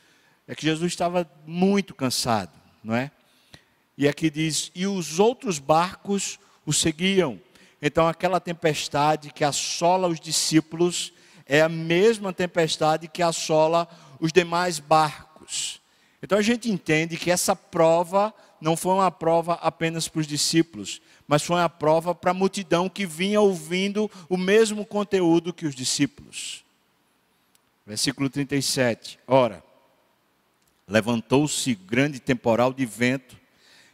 é 0.46 0.54
que 0.54 0.62
Jesus 0.62 0.92
estava 0.92 1.28
muito 1.46 1.94
cansado, 1.94 2.52
não 2.84 2.94
é? 2.94 3.10
E 3.98 4.06
aqui 4.06 4.30
diz: 4.30 4.70
e 4.74 4.86
os 4.86 5.18
outros 5.18 5.58
barcos 5.58 6.38
o 6.64 6.72
seguiam. 6.72 7.40
Então, 7.86 8.08
aquela 8.08 8.40
tempestade 8.40 9.32
que 9.32 9.44
assola 9.44 10.08
os 10.08 10.18
discípulos 10.18 11.12
é 11.46 11.62
a 11.62 11.68
mesma 11.68 12.32
tempestade 12.32 13.06
que 13.06 13.22
assola 13.22 13.88
os 14.18 14.32
demais 14.32 14.80
barcos. 14.80 15.80
Então, 16.20 16.36
a 16.36 16.42
gente 16.42 16.68
entende 16.68 17.16
que 17.16 17.30
essa 17.30 17.54
prova 17.54 18.34
não 18.60 18.76
foi 18.76 18.92
uma 18.92 19.12
prova 19.12 19.52
apenas 19.62 20.08
para 20.08 20.18
os 20.18 20.26
discípulos, 20.26 21.00
mas 21.28 21.44
foi 21.44 21.54
uma 21.54 21.68
prova 21.68 22.12
para 22.12 22.32
a 22.32 22.34
multidão 22.34 22.88
que 22.88 23.06
vinha 23.06 23.40
ouvindo 23.40 24.10
o 24.28 24.36
mesmo 24.36 24.84
conteúdo 24.84 25.54
que 25.54 25.64
os 25.64 25.74
discípulos. 25.76 26.64
Versículo 27.86 28.28
37. 28.28 29.16
Ora, 29.28 29.62
levantou-se 30.88 31.72
grande 31.76 32.18
temporal 32.18 32.72
de 32.72 32.84
vento, 32.84 33.36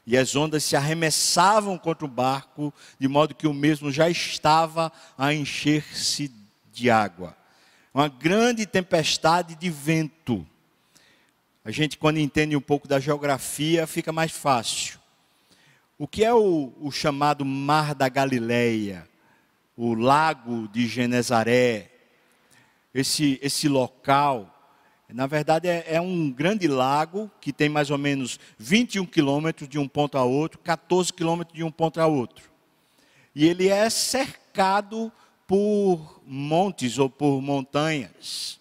e 0.07 0.17
as 0.17 0.35
ondas 0.35 0.65
se 0.65 0.75
arremessavam 0.75 1.79
contra 1.79 2.05
o 2.05 2.09
barco, 2.09 2.75
de 2.99 3.07
modo 3.07 3.35
que 3.35 3.47
o 3.47 3.55
mesmo 3.55 3.91
já 3.91 4.09
estava 4.11 4.93
a 5.17 5.33
encher-se 5.33 6.33
de 6.73 6.91
água. 6.91 7.37
Uma 7.95 8.09
grande 8.09 8.67
tempestade 8.67 9.55
de 9.55 9.71
vento. 9.71 10.47
A 11.65 11.71
gente, 11.71 11.97
quando 11.97 12.19
entende 12.19 12.57
um 12.57 12.61
pouco 12.61 12.89
da 12.89 12.99
geografia, 12.99 13.87
fica 13.87 14.11
mais 14.11 14.33
fácil. 14.33 14.99
O 15.97 16.09
que 16.09 16.25
é 16.25 16.35
o, 16.35 16.73
o 16.81 16.91
chamado 16.91 17.45
Mar 17.45 17.95
da 17.95 18.09
Galileia, 18.09 19.09
o 19.77 19.95
Lago 19.95 20.67
de 20.69 20.89
Genezaré, 20.89 21.91
esse, 22.93 23.39
esse 23.41 23.69
local, 23.69 24.52
na 25.13 25.27
verdade 25.27 25.69
é, 25.69 25.85
é, 25.95 26.01
um 26.01 26.31
grande 26.31 26.67
lago 26.67 27.31
que 27.41 27.53
tem 27.53 27.69
mais 27.69 27.91
ou 27.91 27.99
menos 27.99 28.39
21 28.59 29.07
quilômetros 29.07 29.69
de 29.69 29.79
um 29.79 29.89
ponto 29.89 30.17
a 30.17 30.25
outro, 30.25 30.59
14 30.61 31.13
quilômetros 31.13 31.57
de 31.57 31.63
um 31.63 31.71
ponto 31.71 32.01
a 32.01 32.07
outro. 32.07 32.51
E 33.35 33.47
ele 33.47 33.69
é 33.69 33.89
cercado 33.91 35.13
por 35.47 36.23
montes 36.27 36.99
ou 36.99 37.09
por 37.11 37.41
montanhas. 37.41 38.61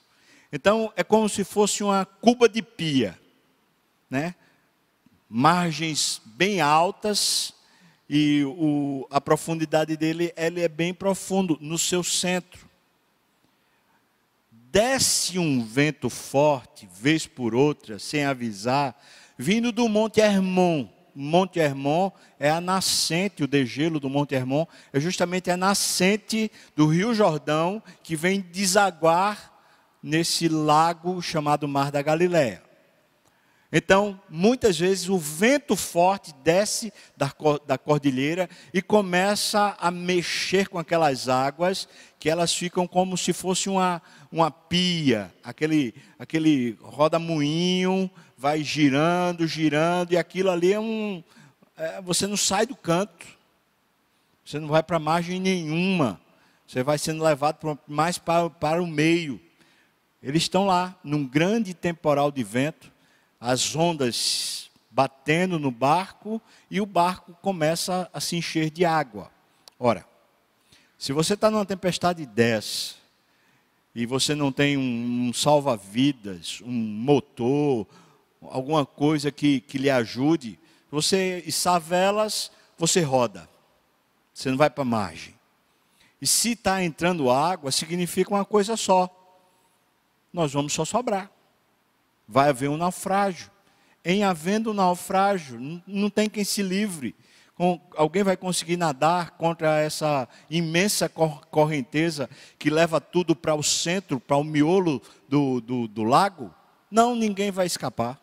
Então 0.51 0.91
é 0.95 1.03
como 1.03 1.29
se 1.29 1.43
fosse 1.43 1.83
uma 1.83 2.05
cuba 2.05 2.49
de 2.49 2.61
pia, 2.61 3.17
né? 4.09 4.35
margens 5.33 6.21
bem 6.25 6.59
altas 6.59 7.53
e 8.09 8.43
o, 8.43 9.07
a 9.09 9.21
profundidade 9.21 9.95
dele 9.95 10.33
ele 10.35 10.59
é 10.59 10.67
bem 10.67 10.93
profundo 10.93 11.57
no 11.61 11.77
seu 11.77 12.03
centro. 12.03 12.69
Desce 14.71 15.37
um 15.37 15.65
vento 15.65 16.09
forte, 16.09 16.87
vez 16.93 17.27
por 17.27 17.53
outra, 17.53 17.99
sem 17.99 18.23
avisar, 18.23 18.97
vindo 19.37 19.69
do 19.69 19.89
Monte 19.89 20.21
Hermon. 20.21 20.87
Monte 21.13 21.59
Hermon 21.59 22.09
é 22.39 22.49
a 22.49 22.61
nascente, 22.61 23.43
o 23.43 23.47
degelo 23.47 23.99
do 23.99 24.09
Monte 24.09 24.33
Hermon 24.33 24.65
é 24.93 24.99
justamente 25.01 25.51
a 25.51 25.57
nascente 25.57 26.49
do 26.73 26.87
Rio 26.87 27.13
Jordão 27.13 27.83
que 28.01 28.15
vem 28.15 28.39
desaguar 28.39 29.51
nesse 30.01 30.47
lago 30.47 31.21
chamado 31.21 31.67
Mar 31.67 31.91
da 31.91 32.01
Galileia. 32.01 32.63
Então, 33.73 34.19
muitas 34.29 34.77
vezes 34.77 35.07
o 35.07 35.17
vento 35.17 35.77
forte 35.77 36.33
desce 36.43 36.91
da, 37.15 37.77
cordilheira 37.77 38.49
e 38.73 38.81
começa 38.81 39.77
a 39.79 39.89
mexer 39.89 40.67
com 40.67 40.77
aquelas 40.77 41.29
águas, 41.29 41.87
que 42.19 42.29
elas 42.29 42.53
ficam 42.53 42.85
como 42.85 43.17
se 43.17 43.31
fosse 43.31 43.69
uma, 43.69 44.01
uma 44.29 44.51
pia, 44.51 45.33
aquele, 45.41 45.95
aquele 46.19 46.77
roda-moinho 46.81 48.11
vai 48.37 48.61
girando, 48.61 49.47
girando, 49.47 50.11
e 50.11 50.17
aquilo 50.17 50.49
ali 50.49 50.73
é 50.73 50.79
um. 50.79 51.23
É, 51.77 52.01
você 52.01 52.27
não 52.27 52.35
sai 52.35 52.65
do 52.65 52.75
canto, 52.75 53.25
você 54.43 54.59
não 54.59 54.67
vai 54.67 54.83
para 54.83 54.99
margem 54.99 55.39
nenhuma, 55.39 56.19
você 56.67 56.83
vai 56.83 56.97
sendo 56.97 57.23
levado 57.23 57.79
mais 57.87 58.17
para, 58.17 58.49
para 58.49 58.83
o 58.83 58.87
meio. 58.87 59.39
Eles 60.21 60.43
estão 60.43 60.65
lá, 60.65 60.99
num 61.03 61.25
grande 61.25 61.73
temporal 61.73 62.31
de 62.31 62.43
vento, 62.43 62.90
as 63.41 63.75
ondas 63.75 64.69
batendo 64.91 65.57
no 65.57 65.71
barco 65.71 66.39
e 66.69 66.79
o 66.79 66.85
barco 66.85 67.33
começa 67.41 68.07
a 68.13 68.19
se 68.19 68.35
encher 68.35 68.69
de 68.69 68.85
água. 68.85 69.31
Ora, 69.79 70.05
se 70.95 71.11
você 71.11 71.33
está 71.33 71.49
numa 71.49 71.65
tempestade 71.65 72.23
dessa 72.27 72.93
e 73.95 74.05
você 74.05 74.35
não 74.35 74.51
tem 74.51 74.77
um, 74.77 75.29
um 75.29 75.33
salva-vidas, 75.33 76.61
um 76.63 76.71
motor, 76.71 77.87
alguma 78.43 78.85
coisa 78.85 79.31
que, 79.31 79.61
que 79.61 79.79
lhe 79.79 79.89
ajude, 79.89 80.59
você 80.91 81.43
içar 81.47 81.81
velas, 81.81 82.51
você 82.77 83.01
roda. 83.01 83.49
Você 84.31 84.51
não 84.51 84.57
vai 84.57 84.69
para 84.69 84.83
a 84.83 84.85
margem. 84.85 85.33
E 86.21 86.27
se 86.27 86.51
está 86.51 86.83
entrando 86.83 87.31
água, 87.31 87.71
significa 87.71 88.33
uma 88.35 88.45
coisa 88.45 88.77
só. 88.77 89.09
Nós 90.31 90.53
vamos 90.53 90.73
só 90.73 90.85
sobrar 90.85 91.31
vai 92.27 92.49
haver 92.49 92.69
um 92.69 92.77
naufrágio. 92.77 93.51
Em 94.03 94.23
havendo 94.23 94.71
um 94.71 94.73
naufrágio, 94.73 95.81
não 95.85 96.09
tem 96.09 96.29
quem 96.29 96.43
se 96.43 96.61
livre. 96.61 97.15
alguém 97.95 98.23
vai 98.23 98.35
conseguir 98.35 98.77
nadar 98.77 99.31
contra 99.31 99.79
essa 99.79 100.27
imensa 100.49 101.07
correnteza 101.07 102.29
que 102.57 102.69
leva 102.69 102.99
tudo 102.99 103.35
para 103.35 103.53
o 103.53 103.61
centro, 103.61 104.19
para 104.19 104.37
o 104.37 104.43
miolo 104.43 105.01
do, 105.29 105.61
do, 105.61 105.87
do 105.87 106.03
lago? 106.03 106.53
Não, 106.89 107.15
ninguém 107.15 107.51
vai 107.51 107.65
escapar. 107.65 108.19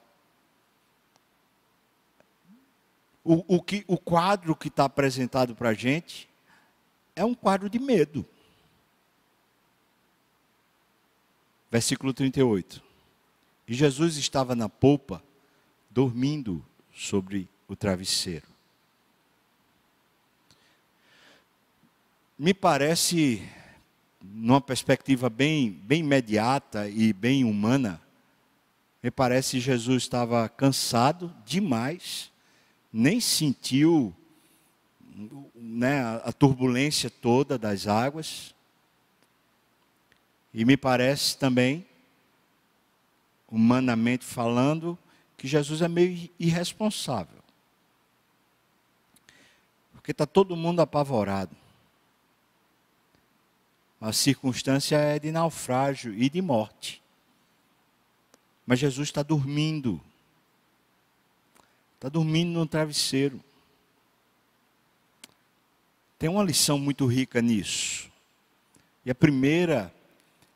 O, 3.24 3.56
o, 3.56 3.62
que, 3.62 3.84
o 3.86 3.98
quadro 3.98 4.56
que 4.56 4.68
está 4.68 4.84
apresentado 4.84 5.54
para 5.54 5.68
a 5.68 5.74
gente 5.74 6.28
é 7.14 7.24
um 7.24 7.34
quadro 7.34 7.68
de 7.68 7.78
medo. 7.78 8.24
Versículo 11.70 12.14
38. 12.14 12.87
E 13.68 13.74
Jesus 13.74 14.16
estava 14.16 14.54
na 14.54 14.68
polpa, 14.68 15.22
dormindo 15.90 16.64
sobre 16.94 17.48
o 17.68 17.76
travesseiro. 17.76 18.46
Me 22.38 22.54
parece, 22.54 23.42
numa 24.22 24.60
perspectiva 24.60 25.28
bem, 25.28 25.70
bem 25.70 26.00
imediata 26.00 26.88
e 26.88 27.12
bem 27.12 27.44
humana, 27.44 28.00
me 29.02 29.10
parece 29.10 29.58
que 29.58 29.60
Jesus 29.60 30.04
estava 30.04 30.48
cansado 30.48 31.34
demais, 31.44 32.32
nem 32.92 33.20
sentiu 33.20 34.14
né, 35.54 36.00
a 36.24 36.32
turbulência 36.32 37.10
toda 37.10 37.58
das 37.58 37.86
águas. 37.86 38.54
E 40.54 40.64
me 40.64 40.76
parece 40.76 41.36
também, 41.36 41.87
humanamente 43.50 44.24
falando, 44.24 44.98
que 45.36 45.46
Jesus 45.48 45.82
é 45.82 45.88
meio 45.88 46.28
irresponsável. 46.38 47.38
Porque 49.92 50.10
está 50.10 50.26
todo 50.26 50.56
mundo 50.56 50.80
apavorado. 50.80 51.56
A 54.00 54.12
circunstância 54.12 54.96
é 54.96 55.18
de 55.18 55.32
naufrágio 55.32 56.14
e 56.14 56.28
de 56.28 56.40
morte. 56.40 57.02
Mas 58.66 58.78
Jesus 58.78 59.08
está 59.08 59.22
dormindo. 59.22 60.00
Está 61.94 62.08
dormindo 62.08 62.52
no 62.52 62.66
travesseiro. 62.66 63.42
Tem 66.18 66.28
uma 66.28 66.44
lição 66.44 66.78
muito 66.78 67.06
rica 67.06 67.40
nisso. 67.40 68.10
E 69.04 69.10
a 69.10 69.14
primeira 69.14 69.92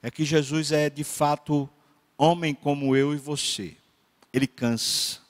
é 0.02 0.10
que 0.10 0.24
Jesus 0.24 0.72
é 0.72 0.90
de 0.90 1.04
fato 1.04 1.68
homem 2.22 2.54
como 2.54 2.94
eu 2.94 3.12
e 3.12 3.16
você. 3.16 3.76
Ele 4.32 4.46
cansa. 4.46 5.20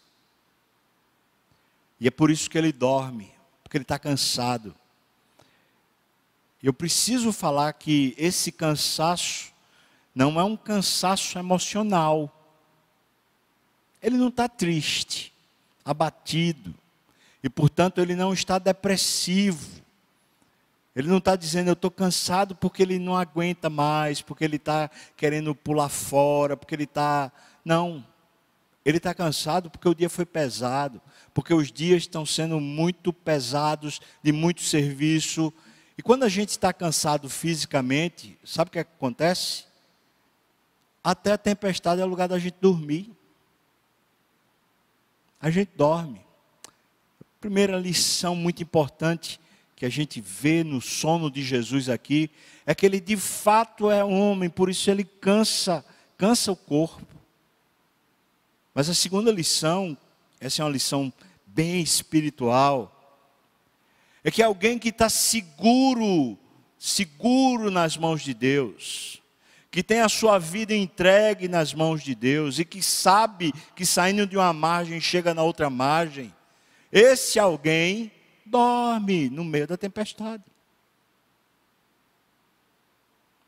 E 1.99 2.07
é 2.07 2.11
por 2.11 2.31
isso 2.31 2.51
que 2.51 2.59
ele 2.59 2.73
dorme, 2.73 3.33
porque 3.63 3.77
ele 3.77 3.85
está 3.85 3.99
cansado. 3.99 4.75
Eu 6.63 6.73
preciso 6.73 7.33
falar 7.33 7.73
que 7.73 8.15
esse 8.19 8.53
cansaço 8.53 9.53
não 10.15 10.39
é 10.39 10.45
um 10.45 10.57
cansaço 10.57 11.39
emocional. 11.39 12.31
Ele 14.03 14.17
não 14.17 14.29
está 14.29 14.49
triste, 14.49 15.33
abatido, 15.85 16.75
e 17.43 17.49
portanto 17.49 18.01
ele 18.01 18.15
não 18.15 18.33
está 18.33 18.59
depressivo. 18.59 19.82
Ele 20.95 21.09
não 21.09 21.19
está 21.19 21.37
dizendo 21.37 21.69
eu 21.69 21.73
estou 21.73 21.91
cansado 21.91 22.55
porque 22.55 22.83
ele 22.83 22.99
não 22.99 23.17
aguenta 23.17 23.71
mais, 23.71 24.21
porque 24.21 24.45
ele 24.45 24.57
está 24.57 24.91
querendo 25.17 25.55
pular 25.55 25.89
fora, 25.89 26.57
porque 26.57 26.75
ele 26.75 26.85
está. 26.85 27.33
Não. 27.65 28.05
Ele 28.85 28.99
está 28.99 29.15
cansado 29.15 29.71
porque 29.71 29.89
o 29.89 29.95
dia 29.95 30.11
foi 30.11 30.27
pesado, 30.27 31.01
porque 31.33 31.55
os 31.55 31.71
dias 31.71 32.03
estão 32.03 32.27
sendo 32.27 32.61
muito 32.61 33.13
pesados, 33.13 34.01
de 34.23 34.33
muito 34.33 34.61
serviço. 34.63 35.53
E 35.97 36.03
quando 36.03 36.25
a 36.25 36.29
gente 36.29 36.51
está 36.51 36.73
cansado 36.73 37.29
fisicamente, 37.31 38.39
sabe 38.45 38.69
o 38.69 38.73
que, 38.73 38.81
acontece? 38.81 39.65
Até 41.03 41.33
a 41.33 41.39
tempestade 41.39 42.01
é 42.01 42.05
lugar 42.05 42.29
da 42.29 42.39
gente 42.39 42.57
dormir. 42.61 43.11
A 45.41 45.49
gente 45.51 45.71
dorme. 45.75 46.21
Primeira 47.41 47.79
lição 47.79 48.37
muito 48.37 48.63
importante 48.63 49.41
que 49.83 49.87
a 49.87 49.91
gente 49.91 50.21
vê 50.21 50.63
no 50.63 50.81
sono 50.81 51.29
de 51.29 51.43
Jesus 51.43 51.89
aqui 51.89 52.31
é 52.65 52.73
que 52.73 52.87
ele 52.87 53.01
de 53.01 53.17
fato 53.17 53.91
é 53.91 54.05
homem, 54.05 54.49
por 54.49 54.71
isso 54.71 54.89
ele 54.89 55.03
cansa, 55.03 55.85
cansa 56.17 56.53
o 56.53 56.57
corpo. 56.57 57.05
Mas 58.73 58.89
a 58.89 58.95
segunda 58.95 59.33
lição, 59.33 59.99
essa 60.41 60.63
é 60.63 60.65
uma 60.65 60.71
lição 60.71 61.13
bem 61.45 61.81
espiritual, 61.81 63.27
é 64.23 64.31
que 64.31 64.41
alguém 64.41 64.79
que 64.79 64.91
está 64.91 65.09
seguro, 65.09 66.39
seguro 66.79 67.69
nas 67.69 67.97
mãos 67.97 68.23
de 68.23 68.35
Deus, 68.35 69.21
que 69.69 69.83
tem 69.83 69.99
a 69.99 70.09
sua 70.09 70.39
vida 70.39 70.73
entregue 70.73 71.49
nas 71.49 71.75
mãos 71.75 72.05
de 72.05 72.15
Deus 72.15 72.61
e 72.61 72.65
que 72.65 72.81
sabe 72.81 73.53
que 73.75 73.85
saindo 73.85 74.29
de 74.29 74.37
uma 74.37 74.53
margem 74.53 75.01
chega 75.01 75.35
na 75.35 75.43
outra 75.43 75.69
margem, 75.69 76.33
esse 76.93 77.41
alguém 77.41 78.13
dorme 78.53 79.31
no 79.31 79.43
meio 79.43 79.67
da 79.67 79.79
tempestade. 79.79 80.45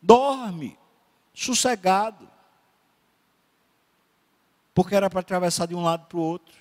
Dorme, 0.01 0.79
sossegado. 1.35 2.27
Porque 4.75 4.95
era 4.95 5.11
para 5.11 5.21
atravessar 5.21 5.67
de 5.67 5.75
um 5.75 5.83
lado 5.83 6.07
para 6.07 6.17
o 6.17 6.23
outro. 6.23 6.57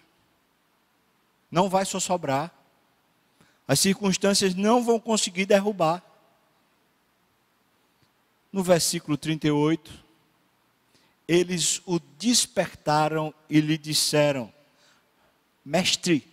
Não 1.50 1.70
vai 1.70 1.86
só 1.86 2.02
sobrar. 2.02 2.54
As 3.66 3.80
circunstâncias 3.80 4.54
não 4.54 4.84
vão 4.84 5.00
conseguir 5.00 5.46
derrubar. 5.46 6.04
No 8.52 8.62
versículo 8.62 9.18
38, 9.18 10.04
eles 11.28 11.82
o 11.86 11.98
despertaram 11.98 13.34
e 13.50 13.62
lhe 13.62 13.78
disseram: 13.78 14.54
Mestre, 15.66 16.33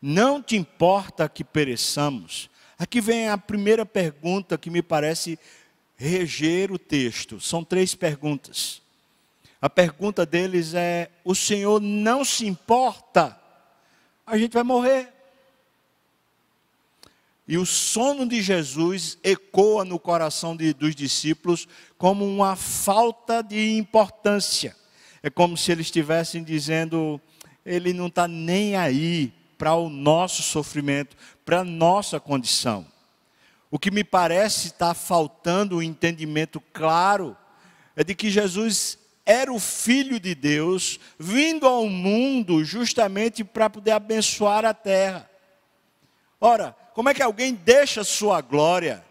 não 0.00 0.42
te 0.42 0.56
importa 0.56 1.28
que 1.28 1.44
pereçamos? 1.44 2.48
Aqui 2.78 3.00
vem 3.00 3.28
a 3.28 3.36
primeira 3.36 3.84
pergunta 3.84 4.56
que 4.56 4.70
me 4.70 4.82
parece 4.82 5.38
reger 5.96 6.72
o 6.72 6.78
texto. 6.78 7.38
São 7.38 7.62
três 7.62 7.94
perguntas. 7.94 8.80
A 9.60 9.68
pergunta 9.68 10.24
deles 10.24 10.72
é: 10.72 11.10
o 11.22 11.34
Senhor 11.34 11.78
não 11.80 12.24
se 12.24 12.46
importa? 12.46 13.38
A 14.26 14.38
gente 14.38 14.54
vai 14.54 14.62
morrer. 14.62 15.12
E 17.46 17.58
o 17.58 17.66
sono 17.66 18.26
de 18.26 18.40
Jesus 18.40 19.18
ecoa 19.22 19.84
no 19.84 19.98
coração 19.98 20.56
de, 20.56 20.72
dos 20.72 20.94
discípulos 20.94 21.68
como 21.98 22.24
uma 22.24 22.56
falta 22.56 23.42
de 23.42 23.76
importância. 23.76 24.74
É 25.22 25.28
como 25.28 25.56
se 25.56 25.70
eles 25.70 25.86
estivessem 25.88 26.42
dizendo: 26.42 27.20
Ele 27.66 27.92
não 27.92 28.06
está 28.06 28.26
nem 28.26 28.76
aí 28.76 29.34
para 29.60 29.74
o 29.74 29.90
nosso 29.90 30.42
sofrimento, 30.42 31.14
para 31.44 31.60
a 31.60 31.64
nossa 31.64 32.18
condição. 32.18 32.86
O 33.70 33.78
que 33.78 33.90
me 33.90 34.02
parece 34.02 34.68
estar 34.68 34.94
faltando 34.94 35.76
um 35.76 35.82
entendimento 35.82 36.62
claro 36.72 37.36
é 37.94 38.02
de 38.02 38.14
que 38.14 38.30
Jesus 38.30 38.98
era 39.26 39.52
o 39.52 39.60
Filho 39.60 40.18
de 40.18 40.34
Deus, 40.34 40.98
vindo 41.18 41.66
ao 41.66 41.86
mundo 41.86 42.64
justamente 42.64 43.44
para 43.44 43.68
poder 43.68 43.90
abençoar 43.90 44.64
a 44.64 44.72
terra. 44.72 45.28
Ora, 46.40 46.74
como 46.94 47.10
é 47.10 47.14
que 47.14 47.22
alguém 47.22 47.52
deixa 47.52 48.02
sua 48.02 48.40
glória? 48.40 49.04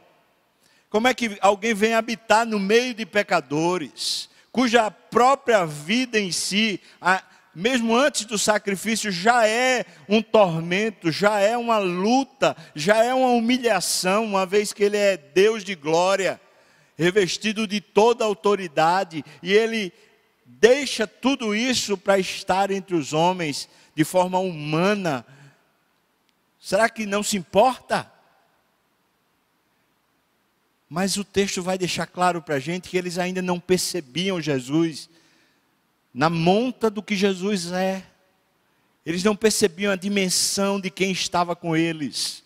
Como 0.89 1.07
é 1.07 1.13
que 1.13 1.38
alguém 1.41 1.75
vem 1.75 1.93
habitar 1.93 2.43
no 2.43 2.59
meio 2.59 2.95
de 2.95 3.05
pecadores, 3.05 4.31
cuja 4.51 4.89
própria 4.89 5.63
vida 5.63 6.19
em 6.19 6.31
si, 6.31 6.81
mesmo 7.60 7.95
antes 7.95 8.24
do 8.24 8.39
sacrifício, 8.39 9.12
já 9.12 9.45
é 9.45 9.86
um 10.08 10.22
tormento, 10.22 11.12
já 11.12 11.39
é 11.39 11.58
uma 11.58 11.78
luta, 11.78 12.56
já 12.74 13.04
é 13.04 13.13
uma 13.13 13.32
humilhação, 13.32 14.24
uma 14.24 14.45
vez 14.45 14.72
que 14.72 14.84
Ele 14.84 14.95
é 14.95 15.17
Deus 15.17 15.63
de 15.63 15.76
glória, 15.76 16.39
revestido 16.98 17.67
de 17.67 17.82
toda 17.82 18.24
autoridade, 18.24 19.26
e 19.43 19.52
Ele 19.52 19.91
deixa 20.45 21.06
tudo 21.06 21.54
isso 21.54 21.98
para 21.98 22.17
estar 22.17 22.72
entre 22.72 22.95
os 22.95 23.12
homens 23.12 23.67
de 23.93 24.06
forma 24.06 24.39
humana. 24.39 25.26
Será 26.62 26.89
que 26.89 27.06
não 27.06 27.22
se 27.22 27.36
importa? 27.36 28.10
Mas 30.89 31.17
o 31.17 31.26
texto 31.26 31.62
vai 31.62 31.78
deixar 31.78 32.08
claro 32.08 32.41
para 32.41 32.56
a 32.56 32.60
gente 32.60 32.89
que 32.89 32.98
eles 32.98 33.17
ainda 33.17 33.41
não 33.41 33.60
percebiam 33.60 34.41
Jesus 34.41 35.10
na 36.13 36.30
monta 36.30 36.89
do 36.89 37.04
que 37.04 37.15
Jesus 37.15 37.72
é. 37.72 38.04
Eles 39.06 39.24
não 39.24 39.36
percebiam 39.36 39.91
a 39.91 39.95
dimensão 39.95 40.80
de 40.80 40.89
quem 40.89 41.12
estava 41.12 41.56
com 41.56 41.76
eles. 41.76 42.43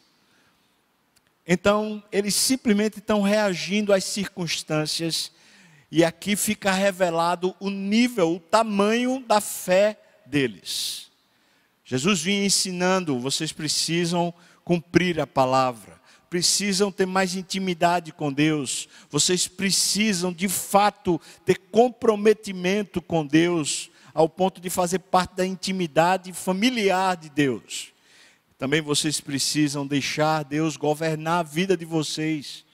Então, 1.45 2.01
eles 2.11 2.35
simplesmente 2.35 2.99
estão 2.99 3.21
reagindo 3.21 3.91
às 3.91 4.03
circunstâncias, 4.05 5.31
e 5.91 6.03
aqui 6.03 6.35
fica 6.35 6.71
revelado 6.71 7.53
o 7.59 7.69
nível, 7.69 8.35
o 8.35 8.39
tamanho 8.39 9.23
da 9.27 9.41
fé 9.41 9.99
deles. 10.25 11.11
Jesus 11.83 12.21
vinha 12.21 12.45
ensinando: 12.45 13.19
vocês 13.19 13.51
precisam 13.51 14.33
cumprir 14.63 15.19
a 15.19 15.27
palavra, 15.27 15.92
precisam 16.33 16.91
ter 16.91 17.05
mais 17.05 17.35
intimidade 17.35 18.11
com 18.11 18.33
Deus, 18.33 18.89
vocês 19.07 19.47
precisam 19.47 20.33
de 20.33 20.49
fato 20.49 21.21
ter 21.45 21.59
comprometimento 21.71 23.03
com 23.03 23.23
Deus, 23.23 23.91
ao 24.15 24.27
ponto 24.27 24.59
de 24.59 24.67
fazer 24.67 24.97
parte 24.97 25.35
da 25.35 25.45
intimidade 25.45 26.33
familiar 26.33 27.17
de 27.17 27.29
Deus. 27.29 27.93
Também 28.57 28.81
vocês 28.81 29.21
precisam 29.21 29.85
deixar 29.85 30.43
Deus 30.43 30.75
governar 30.75 31.41
a 31.41 31.43
vida 31.43 31.77
de 31.77 31.85
vocês. 31.85 32.65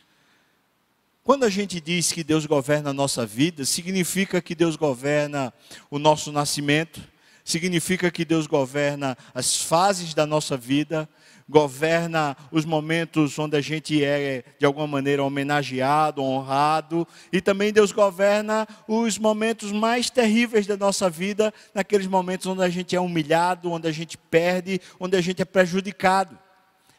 Quando 1.21 1.43
a 1.43 1.49
gente 1.49 1.81
diz 1.81 2.13
que 2.13 2.23
Deus 2.23 2.45
governa 2.45 2.91
a 2.91 2.93
nossa 2.93 3.25
vida, 3.25 3.65
significa 3.65 4.41
que 4.41 4.55
Deus 4.55 4.77
governa 4.77 5.53
o 5.91 5.99
nosso 5.99 6.31
nascimento, 6.31 7.05
significa 7.49 8.11
que 8.11 8.23
Deus 8.23 8.45
governa 8.45 9.17
as 9.33 9.61
fases 9.61 10.13
da 10.13 10.25
nossa 10.25 10.55
vida, 10.55 11.09
governa 11.47 12.37
os 12.51 12.63
momentos 12.63 13.39
onde 13.39 13.57
a 13.57 13.61
gente 13.61 14.03
é 14.03 14.43
de 14.59 14.65
alguma 14.65 14.85
maneira 14.85 15.23
homenageado, 15.23 16.21
honrado, 16.21 17.07
e 17.33 17.41
também 17.41 17.73
Deus 17.73 17.91
governa 17.91 18.67
os 18.87 19.17
momentos 19.17 19.71
mais 19.71 20.11
terríveis 20.11 20.67
da 20.67 20.77
nossa 20.77 21.09
vida, 21.09 21.51
naqueles 21.73 22.05
momentos 22.05 22.45
onde 22.45 22.61
a 22.61 22.69
gente 22.69 22.95
é 22.95 22.99
humilhado, 22.99 23.71
onde 23.71 23.87
a 23.87 23.91
gente 23.91 24.15
perde, 24.15 24.79
onde 24.99 25.17
a 25.17 25.21
gente 25.21 25.41
é 25.41 25.45
prejudicado. 25.45 26.37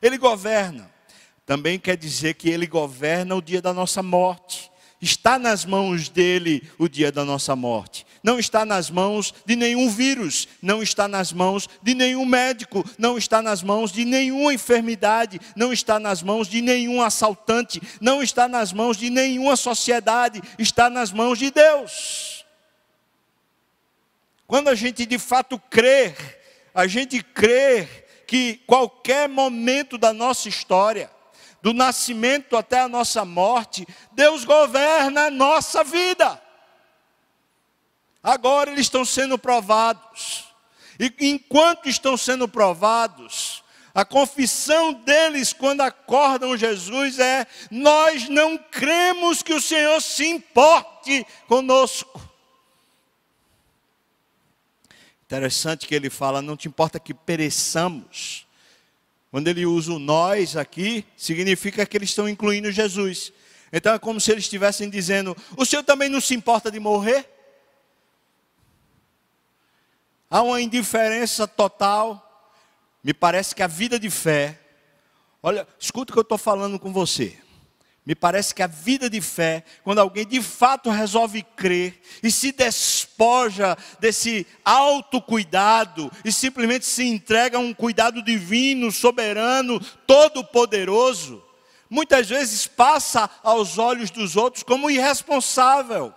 Ele 0.03 0.19
governa. 0.19 0.91
Também 1.47 1.79
quer 1.79 1.97
dizer 1.97 2.35
que 2.35 2.49
ele 2.49 2.67
governa 2.67 3.35
o 3.35 3.43
dia 3.43 3.63
da 3.63 3.73
nossa 3.73 4.03
morte. 4.03 4.71
Está 5.01 5.39
nas 5.39 5.65
mãos 5.65 6.09
dele 6.09 6.69
o 6.79 6.89
dia 6.89 7.11
da 7.11 7.25
nossa 7.25 7.55
morte 7.55 8.05
não 8.23 8.39
está 8.39 8.65
nas 8.65 8.91
mãos 8.91 9.35
de 9.47 9.57
nenhum 9.57 9.89
vírus, 9.89 10.47
não 10.61 10.83
está 10.83 11.09
nas 11.09 11.33
mãos 11.33 11.69
de 11.83 11.95
nenhum 11.95 12.25
médico, 12.25 12.85
não 12.99 13.17
está 13.17 13.41
nas 13.41 13.63
mãos 13.63 13.91
de 13.91 14.05
nenhuma 14.05 14.53
enfermidade, 14.53 15.41
não 15.57 15.73
está 15.73 15.99
nas 15.99 16.23
mãos 16.23 16.49
de 16.49 16.61
nenhum 16.61 17.01
assaltante, 17.01 17.81
não 18.01 18.23
está 18.23 18.47
nas 18.47 18.73
mãos 18.73 18.97
de 18.97 19.09
nenhuma 19.09 19.57
sociedade, 19.57 20.43
está 20.59 20.91
nas 20.91 21.13
mãos 21.13 21.39
de 21.39 21.51
Deus. 21.51 22.45
Quando 24.47 24.69
a 24.69 24.75
gente 24.75 25.07
de 25.07 25.19
fato 25.19 25.59
crê, 25.71 26.15
a 26.75 26.87
gente 26.87 27.23
crê 27.23 27.89
que 28.27 28.61
qualquer 28.67 29.29
momento 29.29 29.97
da 29.97 30.13
nossa 30.13 30.49
história, 30.49 31.11
do 31.63 31.73
nascimento 31.73 32.57
até 32.57 32.81
a 32.81 32.89
nossa 32.89 33.25
morte, 33.25 33.87
Deus 34.13 34.45
governa 34.45 35.27
a 35.27 35.31
nossa 35.31 35.83
vida. 35.83 36.41
Agora 38.23 38.71
eles 38.71 38.87
estão 38.87 39.05
sendo 39.05 39.39
provados. 39.39 40.45
E 40.99 41.13
enquanto 41.21 41.89
estão 41.89 42.17
sendo 42.17 42.47
provados, 42.47 43.65
a 43.95 44.05
confissão 44.05 44.93
deles 44.93 45.53
quando 45.53 45.81
acordam 45.81 46.57
Jesus 46.57 47.19
é: 47.19 47.47
Nós 47.71 48.29
não 48.29 48.59
cremos 48.59 49.43
que 49.43 49.55
o 49.55 49.61
Senhor 49.61 50.01
se 50.01 50.27
importe 50.27 51.27
conosco. 51.49 52.21
Interessante 55.25 55.87
que 55.87 55.95
ele 55.95 56.11
fala: 56.11 56.43
Não 56.43 56.57
te 56.57 56.69
importa 56.69 57.01
que 57.01 57.15
pereçamos. 57.15 58.47
Quando 59.31 59.47
ele 59.49 59.65
usa 59.65 59.93
o 59.93 59.99
nós 59.99 60.57
aqui, 60.57 61.05
significa 61.17 61.87
que 61.87 61.97
eles 61.97 62.11
estão 62.11 62.29
incluindo 62.29 62.71
Jesus. 62.73 63.33
Então 63.73 63.95
é 63.95 63.99
como 63.99 64.21
se 64.21 64.31
eles 64.31 64.45
estivessem 64.45 64.91
dizendo: 64.91 65.37
O 65.57 65.65
Senhor 65.65 65.83
também 65.83 66.09
não 66.09 66.21
se 66.21 66.35
importa 66.35 66.71
de 66.71 66.79
morrer? 66.79 67.40
Há 70.31 70.41
uma 70.43 70.61
indiferença 70.63 71.47
total. 71.47 72.27
Me 73.03 73.13
parece 73.13 73.55
que 73.55 73.63
a 73.63 73.67
vida 73.67 73.99
de 73.99 74.09
fé, 74.09 74.59
olha, 75.43 75.67
escuta 75.79 76.13
o 76.13 76.15
que 76.15 76.19
eu 76.19 76.23
estou 76.23 76.39
falando 76.39 76.79
com 76.79 76.93
você. 76.93 77.37
Me 78.07 78.15
parece 78.15 78.55
que 78.55 78.63
a 78.63 78.67
vida 78.67 79.11
de 79.11 79.21
fé, 79.21 79.63
quando 79.85 79.99
alguém 79.99 80.27
de 80.27 80.41
fato 80.43 80.91
resolve 80.91 81.43
crer 81.55 82.01
e 82.23 82.31
se 82.31 82.51
despoja 82.51 83.77
desse 83.99 84.47
autocuidado 84.65 86.11
e 86.25 86.33
simplesmente 86.33 86.87
se 86.87 87.05
entrega 87.05 87.59
a 87.59 87.61
um 87.61 87.75
cuidado 87.75 88.23
divino, 88.23 88.91
soberano, 88.91 89.79
todo-poderoso, 90.07 91.45
muitas 91.91 92.29
vezes 92.29 92.67
passa 92.67 93.29
aos 93.43 93.77
olhos 93.77 94.11
dos 94.11 94.35
outros 94.35 94.63
como 94.63 94.91
irresponsável. 94.91 96.15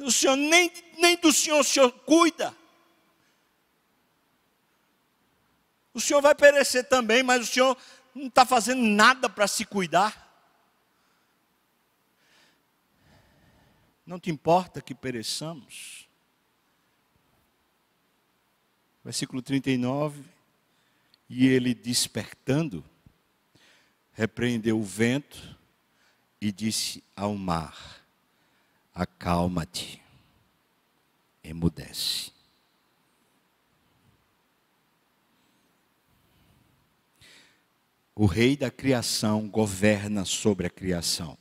O 0.00 0.10
Senhor 0.10 0.36
nem, 0.36 0.72
nem 0.98 1.16
do 1.16 1.32
Senhor 1.32 1.60
o 1.60 1.64
Senhor 1.64 1.92
cuida. 1.92 2.56
O 5.92 6.00
Senhor 6.00 6.22
vai 6.22 6.34
perecer 6.34 6.88
também, 6.88 7.22
mas 7.22 7.42
o 7.42 7.52
Senhor 7.52 7.76
não 8.14 8.28
está 8.28 8.46
fazendo 8.46 8.82
nada 8.82 9.28
para 9.28 9.46
se 9.46 9.64
cuidar. 9.64 10.28
Não 14.06 14.18
te 14.18 14.30
importa 14.30 14.80
que 14.80 14.94
pereçamos. 14.94 16.08
Versículo 19.04 19.42
39. 19.42 20.24
E 21.28 21.46
ele 21.46 21.74
despertando, 21.74 22.84
repreendeu 24.12 24.78
o 24.78 24.82
vento 24.82 25.56
e 26.40 26.50
disse 26.50 27.04
ao 27.14 27.36
mar: 27.36 27.99
acalma-te, 29.00 29.98
emudece. 31.42 32.30
O 38.14 38.26
rei 38.26 38.58
da 38.58 38.70
criação 38.70 39.48
governa 39.48 40.26
sobre 40.26 40.66
a 40.66 40.70
criação. 40.70 41.38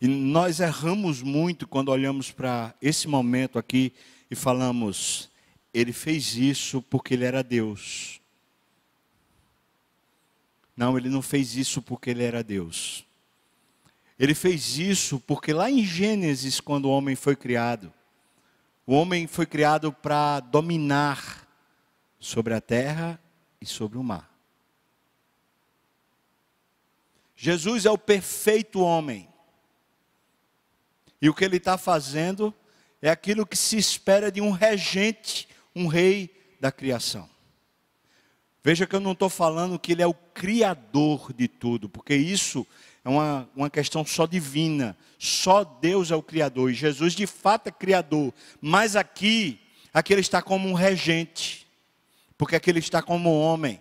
E 0.00 0.08
nós 0.08 0.58
erramos 0.58 1.22
muito 1.22 1.68
quando 1.68 1.90
olhamos 1.90 2.32
para 2.32 2.74
esse 2.82 3.06
momento 3.06 3.60
aqui 3.60 3.92
e 4.28 4.34
falamos, 4.34 5.30
ele 5.72 5.92
fez 5.92 6.34
isso 6.34 6.82
porque 6.82 7.14
ele 7.14 7.24
era 7.24 7.44
Deus. 7.44 8.20
Não, 10.76 10.98
ele 10.98 11.08
não 11.08 11.22
fez 11.22 11.54
isso 11.54 11.80
porque 11.80 12.10
ele 12.10 12.24
era 12.24 12.42
Deus. 12.42 13.06
Ele 14.22 14.36
fez 14.36 14.78
isso 14.78 15.18
porque 15.18 15.52
lá 15.52 15.68
em 15.68 15.84
Gênesis, 15.84 16.60
quando 16.60 16.84
o 16.84 16.90
homem 16.92 17.16
foi 17.16 17.34
criado, 17.34 17.92
o 18.86 18.94
homem 18.94 19.26
foi 19.26 19.44
criado 19.44 19.92
para 19.92 20.38
dominar 20.38 21.44
sobre 22.20 22.54
a 22.54 22.60
terra 22.60 23.20
e 23.60 23.66
sobre 23.66 23.98
o 23.98 24.02
mar. 24.04 24.32
Jesus 27.34 27.84
é 27.84 27.90
o 27.90 27.98
perfeito 27.98 28.80
homem. 28.80 29.28
E 31.20 31.28
o 31.28 31.34
que 31.34 31.44
ele 31.44 31.56
está 31.56 31.76
fazendo 31.76 32.54
é 33.02 33.10
aquilo 33.10 33.44
que 33.44 33.56
se 33.56 33.76
espera 33.76 34.30
de 34.30 34.40
um 34.40 34.52
regente, 34.52 35.48
um 35.74 35.88
rei 35.88 36.32
da 36.60 36.70
criação. 36.70 37.28
Veja 38.62 38.86
que 38.86 38.94
eu 38.94 39.00
não 39.00 39.14
estou 39.14 39.28
falando 39.28 39.80
que 39.80 39.90
ele 39.90 40.02
é 40.02 40.06
o 40.06 40.14
criador 40.14 41.32
de 41.32 41.48
tudo, 41.48 41.88
porque 41.88 42.14
isso 42.14 42.64
é 43.04 43.08
uma, 43.08 43.48
uma 43.54 43.70
questão 43.70 44.04
só 44.04 44.26
divina. 44.26 44.96
Só 45.18 45.64
Deus 45.64 46.10
é 46.10 46.16
o 46.16 46.22
Criador. 46.22 46.70
E 46.70 46.74
Jesus 46.74 47.14
de 47.14 47.26
fato 47.26 47.68
é 47.68 47.72
Criador. 47.72 48.32
Mas 48.60 48.94
aqui, 48.94 49.60
aqui 49.92 50.12
ele 50.12 50.20
está 50.20 50.40
como 50.40 50.68
um 50.68 50.74
regente. 50.74 51.66
Porque 52.38 52.56
aqui 52.56 52.70
ele 52.70 52.78
está 52.78 53.02
como 53.02 53.38
homem. 53.38 53.80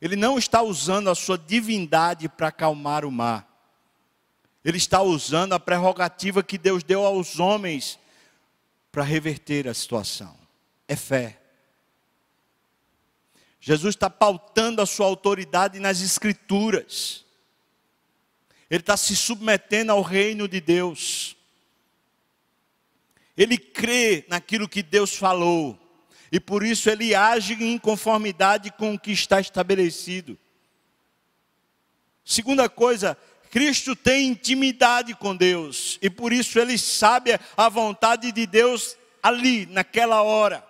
Ele 0.00 0.14
não 0.14 0.38
está 0.38 0.62
usando 0.62 1.10
a 1.10 1.14
sua 1.14 1.38
divindade 1.38 2.28
para 2.28 2.48
acalmar 2.48 3.04
o 3.04 3.10
mar. 3.10 3.46
Ele 4.64 4.76
está 4.76 5.00
usando 5.00 5.54
a 5.54 5.60
prerrogativa 5.60 6.42
que 6.42 6.58
Deus 6.58 6.82
deu 6.82 7.04
aos 7.04 7.40
homens 7.40 7.98
para 8.92 9.02
reverter 9.02 9.66
a 9.66 9.74
situação. 9.74 10.36
É 10.86 10.94
fé. 10.94 11.40
Jesus 13.60 13.94
está 13.94 14.10
pautando 14.10 14.82
a 14.82 14.86
sua 14.86 15.06
autoridade 15.06 15.80
nas 15.80 16.00
Escrituras. 16.00 17.24
Ele 18.70 18.80
está 18.80 18.96
se 18.96 19.16
submetendo 19.16 19.92
ao 19.92 20.02
reino 20.02 20.46
de 20.46 20.60
Deus. 20.60 21.36
Ele 23.36 23.56
crê 23.56 24.24
naquilo 24.28 24.68
que 24.68 24.82
Deus 24.82 25.14
falou. 25.14 25.78
E 26.30 26.38
por 26.38 26.62
isso 26.62 26.90
ele 26.90 27.14
age 27.14 27.54
em 27.54 27.78
conformidade 27.78 28.70
com 28.72 28.94
o 28.94 28.98
que 28.98 29.12
está 29.12 29.40
estabelecido. 29.40 30.38
Segunda 32.24 32.68
coisa, 32.68 33.16
Cristo 33.50 33.96
tem 33.96 34.28
intimidade 34.28 35.14
com 35.14 35.34
Deus. 35.34 35.98
E 36.02 36.10
por 36.10 36.32
isso 36.32 36.58
ele 36.58 36.76
sabe 36.76 37.38
a 37.56 37.68
vontade 37.68 38.30
de 38.32 38.46
Deus 38.46 38.96
ali, 39.22 39.64
naquela 39.66 40.22
hora. 40.22 40.62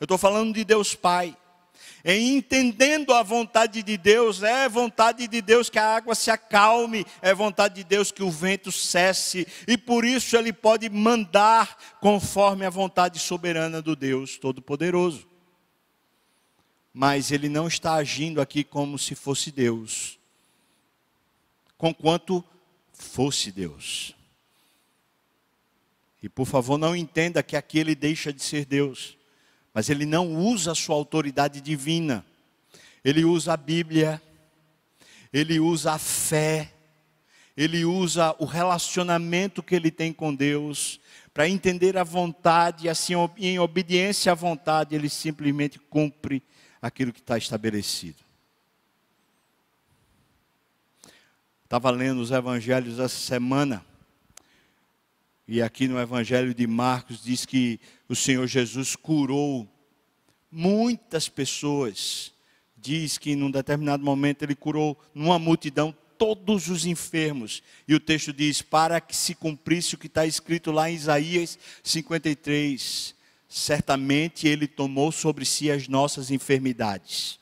Eu 0.00 0.04
estou 0.04 0.16
falando 0.16 0.54
de 0.54 0.64
Deus 0.64 0.94
Pai. 0.94 1.36
Em 2.08 2.36
entendendo 2.36 3.12
a 3.12 3.20
vontade 3.20 3.82
de 3.82 3.96
Deus, 3.96 4.40
é 4.44 4.68
vontade 4.68 5.26
de 5.26 5.42
Deus 5.42 5.68
que 5.68 5.76
a 5.76 5.96
água 5.96 6.14
se 6.14 6.30
acalme, 6.30 7.04
é 7.20 7.34
vontade 7.34 7.74
de 7.74 7.84
Deus 7.84 8.12
que 8.12 8.22
o 8.22 8.30
vento 8.30 8.70
cesse, 8.70 9.44
e 9.66 9.76
por 9.76 10.04
isso 10.04 10.36
ele 10.36 10.52
pode 10.52 10.88
mandar 10.88 11.76
conforme 12.00 12.64
a 12.64 12.70
vontade 12.70 13.18
soberana 13.18 13.82
do 13.82 13.96
Deus 13.96 14.38
Todo-Poderoso. 14.38 15.26
Mas 16.94 17.32
ele 17.32 17.48
não 17.48 17.66
está 17.66 17.94
agindo 17.94 18.40
aqui 18.40 18.62
como 18.62 18.96
se 18.96 19.16
fosse 19.16 19.50
Deus, 19.50 20.16
conquanto 21.76 22.42
fosse 22.92 23.50
Deus. 23.50 24.14
E 26.22 26.28
por 26.28 26.46
favor, 26.46 26.78
não 26.78 26.94
entenda 26.94 27.42
que 27.42 27.56
aqui 27.56 27.80
ele 27.80 27.96
deixa 27.96 28.32
de 28.32 28.42
ser 28.44 28.64
Deus 28.64 29.16
mas 29.76 29.90
ele 29.90 30.06
não 30.06 30.34
usa 30.34 30.72
a 30.72 30.74
sua 30.74 30.96
autoridade 30.96 31.60
divina. 31.60 32.24
Ele 33.04 33.26
usa 33.26 33.52
a 33.52 33.56
Bíblia, 33.58 34.22
ele 35.30 35.60
usa 35.60 35.92
a 35.92 35.98
fé, 35.98 36.72
ele 37.54 37.84
usa 37.84 38.34
o 38.38 38.46
relacionamento 38.46 39.62
que 39.62 39.74
ele 39.74 39.90
tem 39.90 40.14
com 40.14 40.34
Deus 40.34 40.98
para 41.34 41.46
entender 41.46 41.98
a 41.98 42.02
vontade, 42.02 42.86
e 42.86 42.88
assim, 42.88 43.12
em 43.36 43.58
obediência 43.58 44.32
à 44.32 44.34
vontade, 44.34 44.94
ele 44.94 45.10
simplesmente 45.10 45.78
cumpre 45.78 46.42
aquilo 46.80 47.12
que 47.12 47.20
está 47.20 47.36
estabelecido. 47.36 48.24
Estava 51.64 51.90
lendo 51.90 52.22
os 52.22 52.30
evangelhos 52.30 52.98
essa 52.98 53.18
semana. 53.18 53.84
E 55.48 55.62
aqui 55.62 55.86
no 55.86 56.00
Evangelho 56.00 56.52
de 56.52 56.66
Marcos 56.66 57.22
diz 57.22 57.46
que 57.46 57.78
o 58.08 58.16
Senhor 58.16 58.46
Jesus 58.48 58.96
curou 58.96 59.68
muitas 60.50 61.28
pessoas. 61.28 62.32
Diz 62.76 63.16
que 63.16 63.36
num 63.36 63.50
determinado 63.50 64.04
momento 64.04 64.42
ele 64.42 64.56
curou 64.56 64.98
numa 65.14 65.38
multidão 65.38 65.94
todos 66.18 66.68
os 66.68 66.84
enfermos. 66.84 67.62
E 67.86 67.94
o 67.94 68.00
texto 68.00 68.32
diz: 68.32 68.60
para 68.60 69.00
que 69.00 69.14
se 69.14 69.34
cumprisse 69.36 69.94
o 69.94 69.98
que 69.98 70.08
está 70.08 70.26
escrito 70.26 70.72
lá 70.72 70.90
em 70.90 70.94
Isaías 70.94 71.58
53. 71.82 73.14
Certamente 73.48 74.48
ele 74.48 74.66
tomou 74.66 75.12
sobre 75.12 75.44
si 75.44 75.70
as 75.70 75.86
nossas 75.86 76.32
enfermidades. 76.32 77.38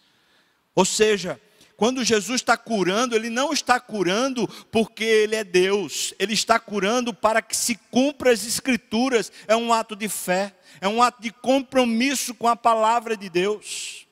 Ou 0.74 0.84
seja, 0.84 1.40
quando 1.76 2.04
Jesus 2.04 2.40
está 2.40 2.56
curando, 2.56 3.16
Ele 3.16 3.28
não 3.28 3.52
está 3.52 3.80
curando 3.80 4.46
porque 4.70 5.04
Ele 5.04 5.34
é 5.34 5.44
Deus, 5.44 6.14
Ele 6.18 6.32
está 6.32 6.58
curando 6.58 7.12
para 7.12 7.42
que 7.42 7.56
se 7.56 7.74
cumpra 7.90 8.32
as 8.32 8.46
Escrituras, 8.46 9.32
é 9.46 9.56
um 9.56 9.72
ato 9.72 9.96
de 9.96 10.08
fé, 10.08 10.54
é 10.80 10.88
um 10.88 11.02
ato 11.02 11.20
de 11.20 11.30
compromisso 11.30 12.34
com 12.34 12.46
a 12.46 12.56
palavra 12.56 13.16
de 13.16 13.28
Deus. 13.28 14.06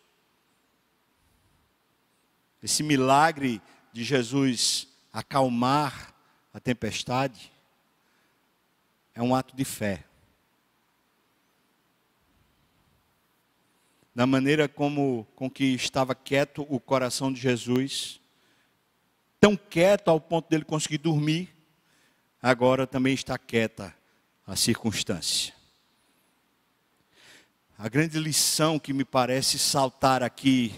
Esse 2.62 2.83
milagre 2.83 3.61
de 3.92 4.05
Jesus 4.05 4.88
acalmar 5.12 6.14
a 6.55 6.61
tempestade 6.61 7.53
é 9.14 9.22
um 9.22 9.35
ato 9.35 9.55
de 9.55 9.64
fé. 9.64 10.05
Na 14.14 14.27
maneira 14.27 14.68
como 14.68 15.27
com 15.35 15.51
que 15.51 15.64
estava 15.64 16.14
quieto 16.14 16.66
o 16.68 16.79
coração 16.79 17.33
de 17.33 17.40
Jesus, 17.40 18.20
tão 19.40 19.57
quieto 19.57 20.09
ao 20.09 20.20
ponto 20.20 20.48
dele 20.48 20.64
conseguir 20.64 20.98
dormir, 20.98 21.48
agora 22.40 22.87
também 22.87 23.14
está 23.14 23.38
quieta 23.38 23.94
a 24.46 24.55
circunstância. 24.55 25.55
A 27.79 27.88
grande 27.88 28.18
lição 28.18 28.79
que 28.79 28.92
me 28.92 29.05
parece 29.05 29.59
saltar 29.59 30.22
aqui 30.22 30.75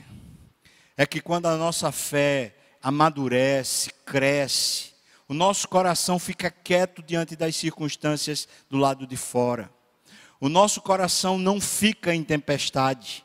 é 0.97 1.05
que 1.05 1.21
quando 1.21 1.47
a 1.47 1.57
nossa 1.57 1.91
fé 1.91 2.57
amadurece, 2.81 3.91
cresce, 4.07 4.95
o 5.27 5.35
nosso 5.35 5.67
coração 5.69 6.19
fica 6.19 6.51
quieto 6.51 7.03
diante 7.03 7.35
das 7.35 7.57
circunstâncias 7.57 8.47
do 8.71 8.79
lado 8.79 9.07
de 9.07 9.17
fora. 9.17 9.74
O 10.41 10.49
nosso 10.49 10.81
coração 10.81 11.39
não 11.39 11.61
fica 11.61 12.15
em 12.15 12.23
tempestade. 12.23 13.25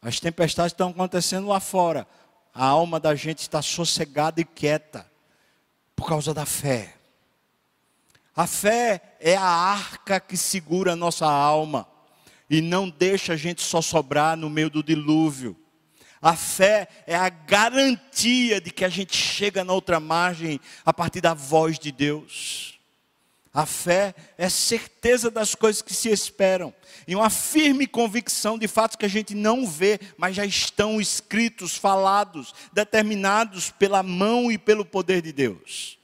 As 0.00 0.20
tempestades 0.20 0.72
estão 0.72 0.90
acontecendo 0.90 1.48
lá 1.48 1.60
fora. 1.60 2.06
A 2.54 2.64
alma 2.64 2.98
da 2.98 3.14
gente 3.14 3.40
está 3.40 3.62
sossegada 3.62 4.40
e 4.40 4.44
quieta 4.44 5.10
por 5.94 6.08
causa 6.08 6.32
da 6.32 6.46
fé. 6.46 6.94
A 8.34 8.46
fé 8.46 9.16
é 9.20 9.36
a 9.36 9.42
arca 9.42 10.20
que 10.20 10.36
segura 10.36 10.92
a 10.92 10.96
nossa 10.96 11.26
alma 11.26 11.88
e 12.48 12.60
não 12.60 12.88
deixa 12.88 13.32
a 13.32 13.36
gente 13.36 13.62
só 13.62 13.82
sobrar 13.82 14.36
no 14.36 14.48
meio 14.48 14.70
do 14.70 14.82
dilúvio. 14.82 15.56
A 16.20 16.34
fé 16.34 16.88
é 17.06 17.14
a 17.14 17.28
garantia 17.28 18.60
de 18.60 18.70
que 18.70 18.84
a 18.84 18.88
gente 18.88 19.16
chega 19.16 19.64
na 19.64 19.72
outra 19.72 20.00
margem 20.00 20.60
a 20.84 20.92
partir 20.92 21.20
da 21.20 21.34
voz 21.34 21.78
de 21.78 21.92
Deus. 21.92 22.77
A 23.52 23.64
fé 23.64 24.14
é 24.36 24.48
certeza 24.48 25.30
das 25.30 25.54
coisas 25.54 25.82
que 25.82 25.94
se 25.94 26.10
esperam, 26.10 26.72
e 27.06 27.16
uma 27.16 27.30
firme 27.30 27.86
convicção 27.86 28.58
de 28.58 28.68
fatos 28.68 28.96
que 28.96 29.06
a 29.06 29.08
gente 29.08 29.34
não 29.34 29.66
vê, 29.66 29.98
mas 30.16 30.36
já 30.36 30.44
estão 30.44 31.00
escritos, 31.00 31.76
falados, 31.76 32.54
determinados 32.72 33.70
pela 33.70 34.02
mão 34.02 34.52
e 34.52 34.58
pelo 34.58 34.84
poder 34.84 35.22
de 35.22 35.32
Deus. 35.32 35.98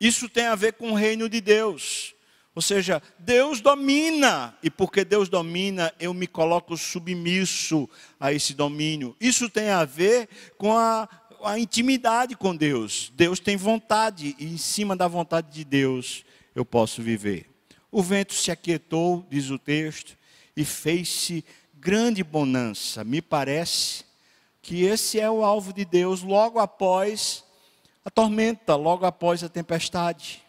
Isso 0.00 0.28
tem 0.28 0.46
a 0.46 0.54
ver 0.54 0.72
com 0.72 0.92
o 0.92 0.94
reino 0.94 1.28
de 1.28 1.40
Deus. 1.40 2.14
Ou 2.54 2.62
seja, 2.62 3.02
Deus 3.18 3.60
domina, 3.60 4.56
e 4.62 4.70
porque 4.70 5.04
Deus 5.04 5.28
domina, 5.28 5.92
eu 6.00 6.12
me 6.12 6.26
coloco 6.26 6.76
submisso 6.76 7.88
a 8.18 8.32
esse 8.32 8.54
domínio. 8.54 9.14
Isso 9.20 9.48
tem 9.48 9.68
a 9.68 9.84
ver 9.84 10.28
com 10.58 10.76
a, 10.76 11.08
a 11.44 11.58
intimidade 11.58 12.34
com 12.34 12.56
Deus. 12.56 13.12
Deus 13.14 13.38
tem 13.38 13.56
vontade, 13.56 14.34
e 14.38 14.46
em 14.46 14.58
cima 14.58 14.96
da 14.96 15.06
vontade 15.06 15.52
de 15.52 15.64
Deus, 15.64 16.24
eu 16.54 16.64
posso 16.64 17.02
viver. 17.02 17.48
O 17.90 18.02
vento 18.02 18.34
se 18.34 18.50
aquietou, 18.50 19.26
diz 19.28 19.50
o 19.50 19.58
texto, 19.58 20.16
e 20.56 20.64
fez-se 20.64 21.44
grande 21.74 22.22
bonança. 22.22 23.02
Me 23.02 23.20
parece 23.20 24.04
que 24.62 24.84
esse 24.84 25.18
é 25.18 25.30
o 25.30 25.44
alvo 25.44 25.72
de 25.72 25.84
Deus 25.84 26.22
logo 26.22 26.58
após 26.58 27.44
a 28.04 28.10
tormenta, 28.10 28.76
logo 28.76 29.06
após 29.06 29.42
a 29.42 29.48
tempestade. 29.48 30.42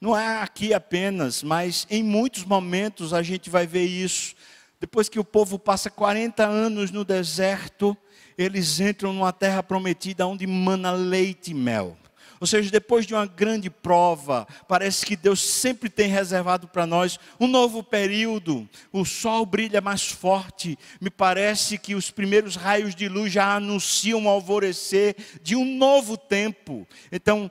Não 0.00 0.16
é 0.16 0.42
aqui 0.42 0.74
apenas, 0.74 1.42
mas 1.42 1.86
em 1.90 2.02
muitos 2.02 2.44
momentos 2.44 3.12
a 3.12 3.22
gente 3.22 3.48
vai 3.48 3.66
ver 3.66 3.84
isso. 3.84 4.34
Depois 4.78 5.08
que 5.08 5.18
o 5.18 5.24
povo 5.24 5.58
passa 5.58 5.90
40 5.90 6.44
anos 6.44 6.90
no 6.90 7.04
deserto, 7.04 7.96
eles 8.36 8.80
entram 8.80 9.12
numa 9.12 9.32
terra 9.32 9.62
prometida 9.62 10.26
onde 10.26 10.46
mana 10.46 10.90
leite 10.90 11.52
e 11.52 11.54
mel. 11.54 11.96
Ou 12.44 12.46
seja, 12.46 12.70
depois 12.70 13.06
de 13.06 13.14
uma 13.14 13.24
grande 13.24 13.70
prova, 13.70 14.46
parece 14.68 15.06
que 15.06 15.16
Deus 15.16 15.40
sempre 15.40 15.88
tem 15.88 16.10
reservado 16.10 16.68
para 16.68 16.86
nós 16.86 17.18
um 17.40 17.46
novo 17.46 17.82
período. 17.82 18.68
O 18.92 19.02
sol 19.02 19.46
brilha 19.46 19.80
mais 19.80 20.10
forte. 20.10 20.78
Me 21.00 21.08
parece 21.08 21.78
que 21.78 21.94
os 21.94 22.10
primeiros 22.10 22.54
raios 22.54 22.94
de 22.94 23.08
luz 23.08 23.32
já 23.32 23.56
anunciam 23.56 24.26
o 24.26 24.28
alvorecer 24.28 25.16
de 25.42 25.56
um 25.56 25.64
novo 25.64 26.18
tempo. 26.18 26.86
Então, 27.10 27.50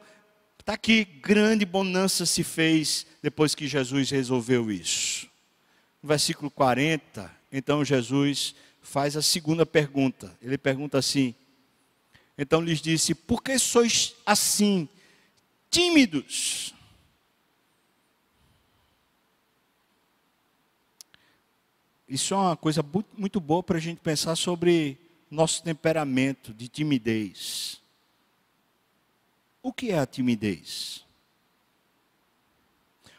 está 0.60 0.74
aqui, 0.74 1.06
grande 1.06 1.66
bonança 1.66 2.24
se 2.24 2.44
fez 2.44 3.08
depois 3.20 3.56
que 3.56 3.68
Jesus 3.68 4.12
resolveu 4.12 4.72
isso. 4.72 5.28
No 6.04 6.10
versículo 6.10 6.52
40, 6.52 7.32
então 7.52 7.84
Jesus 7.84 8.54
faz 8.80 9.18
a 9.18 9.24
segunda 9.24 9.66
pergunta. 9.66 10.32
Ele 10.40 10.56
pergunta 10.56 11.00
assim: 11.00 11.34
então 12.38 12.62
lhes 12.62 12.82
disse: 12.82 13.14
Por 13.14 13.42
que 13.42 13.58
sois 13.60 14.16
assim, 14.26 14.88
tímidos? 15.70 16.74
Isso 22.08 22.34
é 22.34 22.38
uma 22.38 22.56
coisa 22.56 22.86
muito 23.18 23.40
boa 23.40 23.64
para 23.64 23.78
a 23.78 23.82
gente 23.82 24.00
pensar 24.00 24.36
sobre 24.36 25.00
nosso 25.32 25.64
temperamento 25.64 26.54
de 26.54 26.68
timidez. 26.68 27.82
O 29.64 29.74
que 29.74 29.92
é 29.92 29.98
a 29.98 30.06
timidez? 30.06 31.04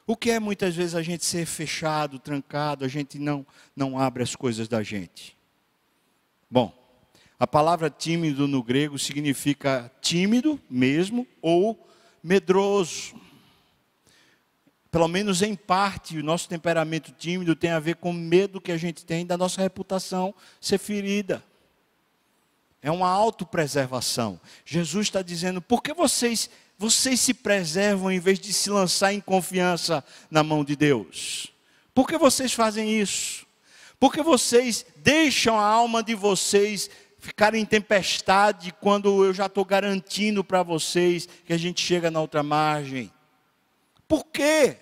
O 0.06 0.16
que 0.16 0.30
é 0.30 0.38
muitas 0.38 0.76
vezes 0.76 0.94
a 0.94 1.02
gente 1.02 1.24
ser 1.24 1.46
fechado, 1.46 2.18
trancado, 2.18 2.84
a 2.84 2.88
gente 2.88 3.18
não, 3.18 3.44
não 3.74 3.98
abre 3.98 4.22
as 4.22 4.36
coisas 4.36 4.68
da 4.68 4.82
gente? 4.82 5.36
Bom, 6.50 6.72
a 7.38 7.46
palavra 7.46 7.90
tímido 7.90 8.46
no 8.46 8.62
grego 8.62 8.98
significa 8.98 9.90
tímido 10.00 10.60
mesmo 10.70 11.26
ou 11.42 11.88
medroso. 12.22 13.14
Pelo 14.90 15.08
menos 15.08 15.42
em 15.42 15.56
parte, 15.56 16.18
o 16.18 16.22
nosso 16.22 16.48
temperamento 16.48 17.10
tímido 17.10 17.56
tem 17.56 17.70
a 17.70 17.80
ver 17.80 17.96
com 17.96 18.10
o 18.10 18.14
medo 18.14 18.60
que 18.60 18.70
a 18.70 18.76
gente 18.76 19.04
tem 19.04 19.26
da 19.26 19.36
nossa 19.36 19.60
reputação 19.60 20.32
ser 20.60 20.78
ferida. 20.78 21.44
É 22.80 22.90
uma 22.90 23.08
autopreservação. 23.08 24.40
Jesus 24.64 25.08
está 25.08 25.20
dizendo: 25.20 25.60
por 25.60 25.82
que 25.82 25.92
vocês, 25.92 26.48
vocês 26.78 27.18
se 27.18 27.34
preservam 27.34 28.12
em 28.12 28.20
vez 28.20 28.38
de 28.38 28.52
se 28.52 28.70
lançar 28.70 29.12
em 29.12 29.20
confiança 29.20 30.04
na 30.30 30.44
mão 30.44 30.64
de 30.64 30.76
Deus? 30.76 31.52
Por 31.92 32.06
que 32.06 32.16
vocês 32.16 32.52
fazem 32.52 33.00
isso? 33.00 33.44
Porque 33.98 34.22
vocês 34.22 34.84
deixam 34.96 35.58
a 35.58 35.64
alma 35.64 36.02
de 36.02 36.14
vocês 36.14 36.90
ficar 37.24 37.54
em 37.54 37.64
tempestade 37.64 38.74
quando 38.82 39.24
eu 39.24 39.32
já 39.32 39.46
estou 39.46 39.64
garantindo 39.64 40.44
para 40.44 40.62
vocês 40.62 41.26
que 41.46 41.54
a 41.54 41.58
gente 41.58 41.80
chega 41.80 42.10
na 42.10 42.20
outra 42.20 42.42
margem? 42.42 43.10
Por 44.06 44.26
quê? 44.26 44.76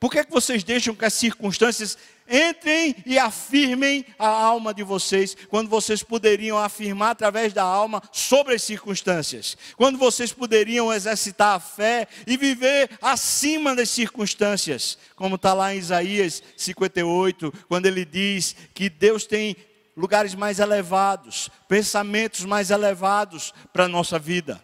Por 0.00 0.10
que, 0.10 0.18
é 0.18 0.24
que 0.24 0.30
vocês 0.30 0.64
deixam 0.64 0.94
que 0.94 1.04
as 1.04 1.12
circunstâncias 1.12 1.98
entrem 2.28 2.96
e 3.04 3.18
afirmem 3.18 4.04
a 4.18 4.26
alma 4.26 4.72
de 4.72 4.82
vocês, 4.82 5.36
quando 5.48 5.68
vocês 5.68 6.02
poderiam 6.02 6.58
afirmar 6.58 7.10
através 7.10 7.52
da 7.52 7.62
alma 7.62 8.02
sobre 8.10 8.54
as 8.54 8.62
circunstâncias? 8.62 9.56
Quando 9.76 9.98
vocês 9.98 10.32
poderiam 10.32 10.92
exercitar 10.92 11.56
a 11.56 11.60
fé 11.60 12.08
e 12.26 12.38
viver 12.38 12.90
acima 13.02 13.74
das 13.74 13.90
circunstâncias? 13.90 14.98
Como 15.14 15.36
está 15.36 15.52
lá 15.52 15.74
em 15.74 15.78
Isaías 15.78 16.42
58, 16.56 17.52
quando 17.68 17.84
ele 17.84 18.04
diz 18.04 18.56
que 18.74 18.88
Deus 18.88 19.26
tem 19.26 19.56
lugares 19.96 20.34
mais 20.34 20.58
elevados, 20.58 21.48
pensamentos 21.66 22.44
mais 22.44 22.70
elevados 22.70 23.54
para 23.72 23.84
a 23.84 23.88
nossa 23.88 24.18
vida. 24.18 24.62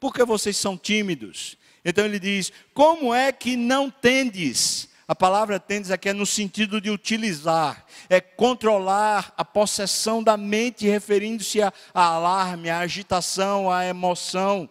Por 0.00 0.12
que 0.12 0.24
vocês 0.24 0.56
são 0.56 0.76
tímidos? 0.76 1.56
Então 1.84 2.04
ele 2.04 2.18
diz: 2.18 2.52
Como 2.74 3.14
é 3.14 3.30
que 3.30 3.56
não 3.56 3.90
tendes? 3.90 4.88
A 5.06 5.14
palavra 5.14 5.60
tendes 5.60 5.90
aqui 5.90 6.08
é 6.08 6.12
no 6.14 6.24
sentido 6.24 6.80
de 6.80 6.90
utilizar, 6.90 7.84
é 8.08 8.22
controlar 8.22 9.34
a 9.36 9.44
possessão 9.44 10.22
da 10.22 10.34
mente, 10.34 10.88
referindo-se 10.88 11.60
a, 11.60 11.70
a 11.92 12.04
alarme, 12.04 12.70
a 12.70 12.78
agitação, 12.78 13.70
a 13.70 13.84
emoção. 13.84 14.68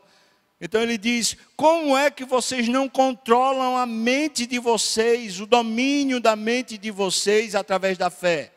Então 0.59 0.81
ele 0.81 0.97
diz: 0.97 1.37
Como 1.55 1.95
é 1.95 2.09
que 2.09 2.25
vocês 2.25 2.67
não 2.67 2.89
controlam 2.89 3.77
a 3.77 3.85
mente 3.85 4.47
de 4.47 4.57
vocês, 4.57 5.39
o 5.39 5.45
domínio 5.45 6.19
da 6.19 6.35
mente 6.35 6.77
de 6.77 6.89
vocês 6.89 7.53
através 7.53 7.97
da 7.97 8.09
fé? 8.09 8.52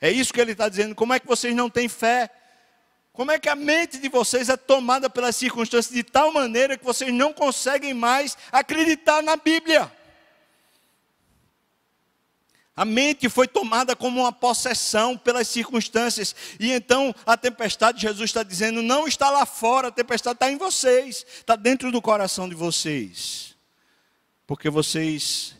É 0.00 0.10
isso 0.10 0.32
que 0.32 0.40
ele 0.40 0.52
está 0.52 0.68
dizendo. 0.68 0.94
Como 0.94 1.12
é 1.12 1.20
que 1.20 1.26
vocês 1.26 1.54
não 1.54 1.68
têm 1.68 1.88
fé? 1.88 2.30
Como 3.12 3.30
é 3.30 3.38
que 3.38 3.48
a 3.48 3.54
mente 3.54 3.98
de 3.98 4.08
vocês 4.08 4.48
é 4.48 4.56
tomada 4.56 5.10
pelas 5.10 5.36
circunstâncias 5.36 5.94
de 5.94 6.02
tal 6.02 6.32
maneira 6.32 6.78
que 6.78 6.84
vocês 6.84 7.12
não 7.12 7.32
conseguem 7.32 7.92
mais 7.92 8.36
acreditar 8.50 9.22
na 9.22 9.36
Bíblia? 9.36 9.92
A 12.74 12.84
mente 12.86 13.28
foi 13.28 13.46
tomada 13.46 13.94
como 13.94 14.20
uma 14.20 14.32
possessão 14.32 15.18
pelas 15.18 15.48
circunstâncias. 15.48 16.34
E 16.58 16.72
então 16.72 17.14
a 17.26 17.36
tempestade, 17.36 18.00
Jesus 18.00 18.30
está 18.30 18.42
dizendo, 18.42 18.80
não 18.80 19.06
está 19.06 19.28
lá 19.28 19.44
fora, 19.44 19.88
a 19.88 19.92
tempestade 19.92 20.36
está 20.36 20.50
em 20.50 20.56
vocês, 20.56 21.26
está 21.40 21.56
dentro 21.56 21.92
do 21.92 22.00
coração 22.00 22.48
de 22.48 22.54
vocês. 22.54 23.54
Porque 24.46 24.70
vocês 24.70 25.54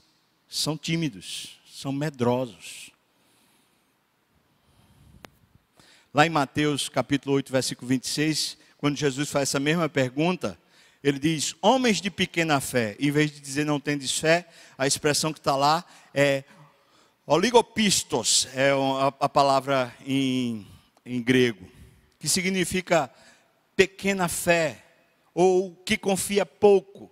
são 0.48 0.79
tímidos, 0.79 1.61
são 1.70 1.92
medrosos. 1.92 2.89
Lá 6.12 6.27
em 6.27 6.31
Mateus 6.31 6.88
capítulo 6.88 7.37
8, 7.37 7.53
versículo 7.53 7.87
26, 7.87 8.59
quando 8.77 8.96
Jesus 8.96 9.31
faz 9.31 9.49
essa 9.49 9.61
mesma 9.61 9.88
pergunta, 9.88 10.59
ele 11.05 11.20
diz: 11.20 11.55
Homens 11.62 12.01
de 12.01 12.11
pequena 12.11 12.61
fé, 12.61 12.96
em 12.99 13.12
vez 13.12 13.31
de 13.31 13.38
dizer 13.38 13.64
não 13.64 13.79
tendes 13.79 14.18
fé, 14.18 14.49
a 14.77 14.88
expressão 14.88 15.33
que 15.33 15.38
está 15.38 15.55
lá 15.55 15.85
é 16.12 16.42
oligopistos, 17.25 18.49
é 18.55 18.73
a, 19.20 19.29
palavra 19.29 19.94
em, 20.05 20.66
em 21.07 21.23
grego, 21.23 21.64
que 22.18 22.29
significa 22.29 23.09
pequena 23.77 24.27
fé, 24.27 24.85
ou 25.33 25.77
que 25.87 25.96
confia 25.96 26.44
pouco. 26.44 27.09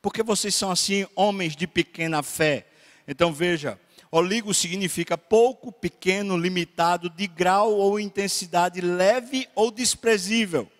Porque 0.00 0.24
vocês 0.24 0.52
são 0.52 0.72
assim, 0.72 1.06
homens 1.14 1.54
de 1.54 1.68
pequena 1.68 2.24
fé. 2.24 2.66
Então 3.06 3.32
veja, 3.32 3.78
Oligo 4.14 4.52
significa 4.52 5.16
pouco, 5.16 5.72
pequeno, 5.72 6.36
limitado, 6.36 7.08
de 7.08 7.26
grau 7.26 7.72
ou 7.72 7.98
intensidade 7.98 8.78
leve 8.78 9.48
ou 9.54 9.70
desprezível. 9.70 10.70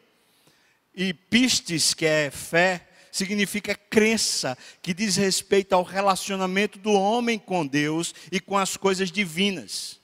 E 0.95 1.15
pistes, 1.15 1.95
que 1.95 2.05
é 2.05 2.31
fé, 2.31 2.87
significa 3.11 3.75
crença, 3.75 4.57
que 4.83 4.93
diz 4.93 5.17
respeito 5.17 5.73
ao 5.73 5.83
relacionamento 5.83 6.79
do 6.79 6.93
homem 6.93 7.39
com 7.39 7.67
Deus 7.67 8.15
e 8.31 8.39
com 8.39 8.59
as 8.59 8.77
coisas 8.77 9.11
divinas. 9.11 9.99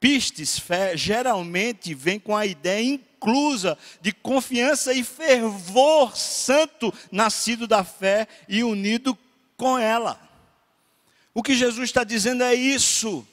Pistes, 0.00 0.58
fé, 0.58 0.96
geralmente 0.96 1.92
vem 1.92 2.18
com 2.18 2.34
a 2.34 2.46
ideia 2.46 2.82
inclusa 2.82 3.76
de 4.00 4.10
confiança 4.10 4.94
e 4.94 5.04
fervor 5.04 6.16
santo 6.16 6.94
nascido 7.12 7.66
da 7.66 7.84
fé 7.84 8.26
e 8.48 8.64
unido 8.64 9.18
com 9.54 9.78
ela. 9.78 10.27
O 11.34 11.42
que 11.42 11.54
Jesus 11.54 11.88
está 11.88 12.04
dizendo 12.04 12.42
é 12.42 12.54
isso. 12.54 13.26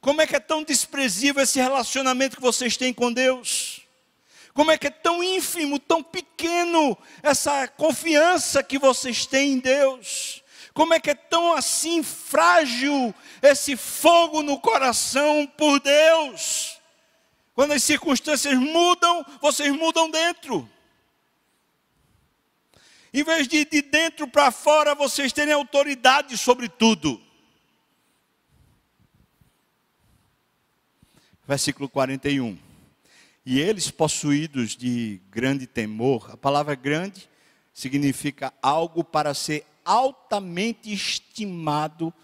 Como 0.00 0.20
é 0.20 0.26
que 0.26 0.36
é 0.36 0.40
tão 0.40 0.62
desprezível 0.62 1.42
esse 1.42 1.60
relacionamento 1.60 2.36
que 2.36 2.42
vocês 2.42 2.76
têm 2.76 2.92
com 2.92 3.12
Deus? 3.12 3.82
Como 4.52 4.70
é 4.70 4.76
que 4.76 4.88
é 4.88 4.90
tão 4.90 5.22
ínfimo, 5.22 5.78
tão 5.78 6.02
pequeno 6.02 6.96
essa 7.22 7.66
confiança 7.68 8.62
que 8.62 8.78
vocês 8.78 9.24
têm 9.24 9.52
em 9.52 9.58
Deus? 9.58 10.42
Como 10.74 10.92
é 10.94 11.00
que 11.00 11.10
é 11.10 11.14
tão 11.14 11.52
assim 11.52 12.02
frágil 12.02 13.14
esse 13.42 13.76
fogo 13.76 14.42
no 14.42 14.58
coração 14.58 15.46
por 15.56 15.80
Deus? 15.80 16.78
Quando 17.54 17.72
as 17.72 17.82
circunstâncias 17.82 18.58
mudam, 18.58 19.24
vocês 19.40 19.70
mudam 19.72 20.10
dentro. 20.10 20.68
Em 23.12 23.22
vez 23.22 23.46
de 23.46 23.64
de 23.64 23.82
dentro 23.82 24.26
para 24.26 24.50
fora, 24.50 24.94
vocês 24.94 25.32
terem 25.32 25.52
autoridade 25.52 26.36
sobre 26.38 26.68
tudo. 26.68 27.20
versículo 31.46 31.88
41. 31.88 32.58
E 33.44 33.60
eles, 33.60 33.90
possuídos 33.90 34.76
de 34.76 35.20
grande 35.30 35.66
temor, 35.66 36.30
a 36.32 36.36
palavra 36.36 36.74
grande 36.74 37.28
significa 37.74 38.52
algo 38.62 39.04
para 39.04 39.34
ser 39.34 39.66
altamente 39.84 40.92
estimado 40.92 42.14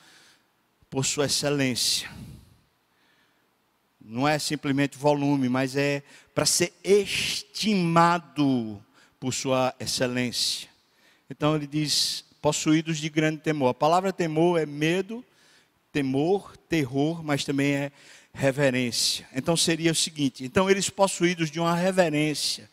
por 0.88 1.04
sua 1.04 1.26
excelência. 1.26 2.08
Não 4.00 4.26
é 4.26 4.38
simplesmente 4.38 4.96
volume, 4.96 5.48
mas 5.48 5.76
é 5.76 6.02
para 6.34 6.46
ser 6.46 6.72
estimado 6.82 8.82
por 9.20 9.34
sua 9.34 9.74
excelência. 9.78 10.68
Então 11.30 11.56
ele 11.56 11.66
diz: 11.66 12.24
possuídos 12.40 12.98
de 12.98 13.08
grande 13.08 13.38
temor. 13.38 13.70
A 13.70 13.74
palavra 13.74 14.12
temor 14.12 14.60
é 14.60 14.66
medo, 14.66 15.24
temor, 15.92 16.56
terror, 16.68 17.22
mas 17.22 17.44
também 17.44 17.74
é 17.74 17.92
reverência. 18.32 19.26
Então 19.34 19.56
seria 19.56 19.92
o 19.92 19.94
seguinte: 19.94 20.44
então 20.44 20.70
eles 20.70 20.88
possuídos 20.88 21.50
de 21.50 21.60
uma 21.60 21.74
reverência, 21.74 22.70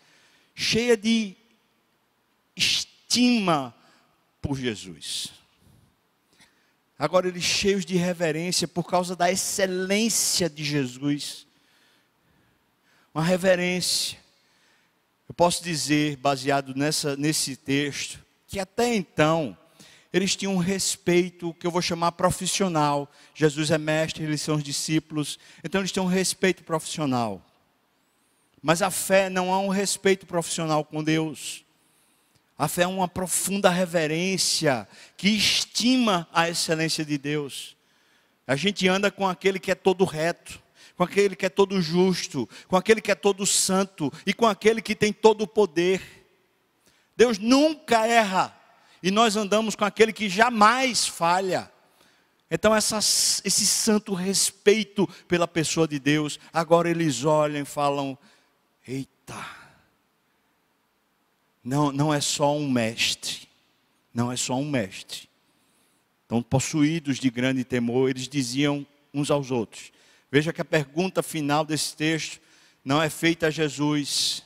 cheia 0.54 0.96
de 0.96 1.36
estima 2.56 3.76
por 4.42 4.58
Jesus. 4.58 5.34
Agora 6.98 7.28
eles 7.28 7.44
cheios 7.44 7.86
de 7.86 7.98
reverência 7.98 8.68
por 8.68 8.86
causa 8.86 9.16
da 9.16 9.30
excelência 9.30 10.50
de 10.50 10.64
Jesus. 10.64 11.46
Uma 13.14 13.24
reverência. 13.24 14.18
Eu 15.28 15.36
posso 15.36 15.62
dizer, 15.64 16.16
baseado 16.18 16.74
nessa, 16.74 17.18
nesse 17.18 17.58
texto, 17.58 18.25
que 18.56 18.60
até 18.62 18.96
então 18.96 19.58
eles 20.14 20.34
tinham 20.34 20.56
um 20.56 20.60
respeito 20.60 21.54
que 21.56 21.68
eu 21.68 21.72
vou 21.72 21.82
chamar 21.82 22.14
profissional. 22.14 23.12
Jesus 23.34 23.70
é 23.70 23.78
mestre, 23.78 24.24
eles 24.24 24.42
são 24.42 24.56
os 24.56 24.64
discípulos, 24.64 25.38
então 25.62 25.82
eles 25.82 25.92
têm 25.92 26.02
um 26.02 26.06
respeito 26.06 26.64
profissional. 26.64 27.46
Mas 28.62 28.82
a 28.82 28.90
fé 28.90 29.30
não 29.30 29.54
há 29.54 29.60
um 29.60 29.68
respeito 29.68 30.26
profissional 30.26 30.86
com 30.86 31.04
Deus. 31.04 31.66
A 32.58 32.70
fé 32.70 32.84
é 32.84 32.88
uma 32.88 33.10
profunda 33.10 33.70
reverência 33.70 34.88
que 35.18 35.28
estima 35.28 36.26
a 36.32 36.48
excelência 36.48 37.04
de 37.04 37.18
Deus. 37.18 37.76
A 38.48 38.56
gente 38.56 38.88
anda 38.88 39.12
com 39.12 39.28
aquele 39.28 39.60
que 39.60 39.70
é 39.70 39.76
todo 39.76 40.06
reto, 40.06 40.64
com 40.96 41.04
aquele 41.04 41.36
que 41.36 41.46
é 41.46 41.50
todo 41.50 41.82
justo, 41.82 42.48
com 42.70 42.78
aquele 42.78 43.02
que 43.02 43.12
é 43.12 43.16
todo 43.16 43.46
santo 43.46 44.10
e 44.26 44.34
com 44.34 44.48
aquele 44.48 44.82
que 44.82 44.96
tem 44.96 45.12
todo 45.12 45.42
o 45.42 45.48
poder. 45.48 46.25
Deus 47.16 47.38
nunca 47.38 48.06
erra 48.06 48.56
e 49.02 49.12
nós 49.12 49.36
andamos 49.36 49.76
com 49.76 49.86
aquele 49.86 50.12
que 50.12 50.28
jamais 50.28 51.08
falha. 51.08 51.72
Então, 52.50 52.76
essa, 52.76 52.98
esse 52.98 53.66
santo 53.66 54.14
respeito 54.14 55.08
pela 55.28 55.48
pessoa 55.48 55.88
de 55.88 56.00
Deus, 56.00 56.40
agora 56.54 56.90
eles 56.90 57.24
olham 57.24 57.62
e 57.62 57.66
falam: 57.66 58.18
Eita, 58.88 59.46
não, 61.64 61.92
não 61.92 62.14
é 62.14 62.22
só 62.22 62.56
um 62.56 62.70
mestre, 62.70 63.48
não 64.14 64.32
é 64.32 64.38
só 64.38 64.56
um 64.56 64.70
mestre. 64.70 65.28
Então, 66.26 66.42
possuídos 66.42 67.18
de 67.20 67.30
grande 67.30 67.64
temor, 67.64 68.10
eles 68.10 68.28
diziam 68.28 68.86
uns 69.14 69.32
aos 69.32 69.52
outros. 69.52 69.92
Veja 70.32 70.54
que 70.54 70.62
a 70.62 70.66
pergunta 70.66 71.24
final 71.24 71.66
desse 71.66 71.96
texto 71.96 72.40
não 72.84 73.02
é 73.02 73.10
feita 73.10 73.48
a 73.48 73.52
Jesus, 73.52 74.45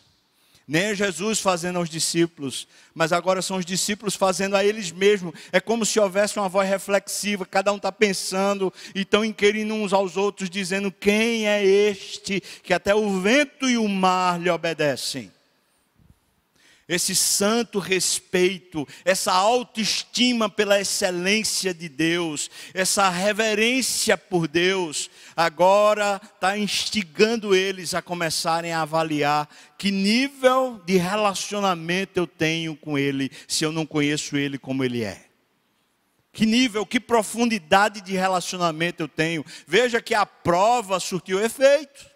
Nem 0.69 0.83
é 0.83 0.93
Jesus 0.93 1.39
fazendo 1.39 1.79
aos 1.79 1.89
discípulos, 1.89 2.67
mas 2.93 3.11
agora 3.11 3.41
são 3.41 3.57
os 3.57 3.65
discípulos 3.65 4.13
fazendo 4.13 4.55
a 4.55 4.63
eles 4.63 4.91
mesmos. 4.91 5.33
É 5.51 5.59
como 5.59 5.83
se 5.83 5.99
houvesse 5.99 6.37
uma 6.37 6.47
voz 6.47 6.69
reflexiva, 6.69 7.43
cada 7.43 7.73
um 7.73 7.77
está 7.77 7.91
pensando 7.91 8.71
e 8.93 9.01
estão 9.01 9.25
inquirindo 9.25 9.73
uns 9.73 9.93
aos 9.93 10.15
outros, 10.15 10.47
dizendo: 10.47 10.91
Quem 10.91 11.47
é 11.47 11.65
este 11.65 12.39
que 12.61 12.71
até 12.71 12.93
o 12.93 13.19
vento 13.19 13.67
e 13.67 13.79
o 13.79 13.89
mar 13.89 14.39
lhe 14.39 14.47
obedecem? 14.47 15.31
Esse 16.89 17.13
santo 17.13 17.77
respeito, 17.77 18.87
essa 19.05 19.31
autoestima 19.31 20.49
pela 20.49 20.81
excelência 20.81 21.71
de 21.71 21.87
Deus, 21.87 22.49
essa 22.73 23.07
reverência 23.07 24.17
por 24.17 24.47
Deus, 24.47 25.07
agora 25.37 26.19
está 26.33 26.57
instigando 26.57 27.55
eles 27.55 27.93
a 27.93 28.01
começarem 28.01 28.73
a 28.73 28.81
avaliar 28.81 29.47
que 29.77 29.91
nível 29.91 30.81
de 30.83 30.97
relacionamento 30.97 32.19
eu 32.19 32.25
tenho 32.25 32.75
com 32.75 32.97
Ele, 32.97 33.31
se 33.47 33.63
eu 33.63 33.71
não 33.71 33.85
conheço 33.85 34.35
Ele 34.35 34.57
como 34.57 34.83
Ele 34.83 35.03
é. 35.03 35.25
Que 36.31 36.45
nível, 36.45 36.85
que 36.85 36.99
profundidade 36.99 38.01
de 38.01 38.13
relacionamento 38.13 39.03
eu 39.03 39.07
tenho. 39.07 39.45
Veja 39.67 40.01
que 40.01 40.15
a 40.15 40.25
prova 40.25 40.99
surtiu 40.99 41.39
efeito. 41.43 42.08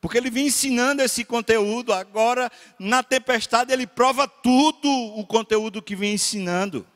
Porque 0.00 0.16
ele 0.16 0.30
vinha 0.30 0.46
ensinando 0.46 1.02
esse 1.02 1.24
conteúdo, 1.24 1.92
agora 1.92 2.50
na 2.78 3.02
tempestade 3.02 3.72
ele 3.72 3.86
prova 3.86 4.28
tudo 4.28 4.88
o 4.90 5.26
conteúdo 5.26 5.82
que 5.82 5.96
vinha 5.96 6.14
ensinando. 6.14 6.86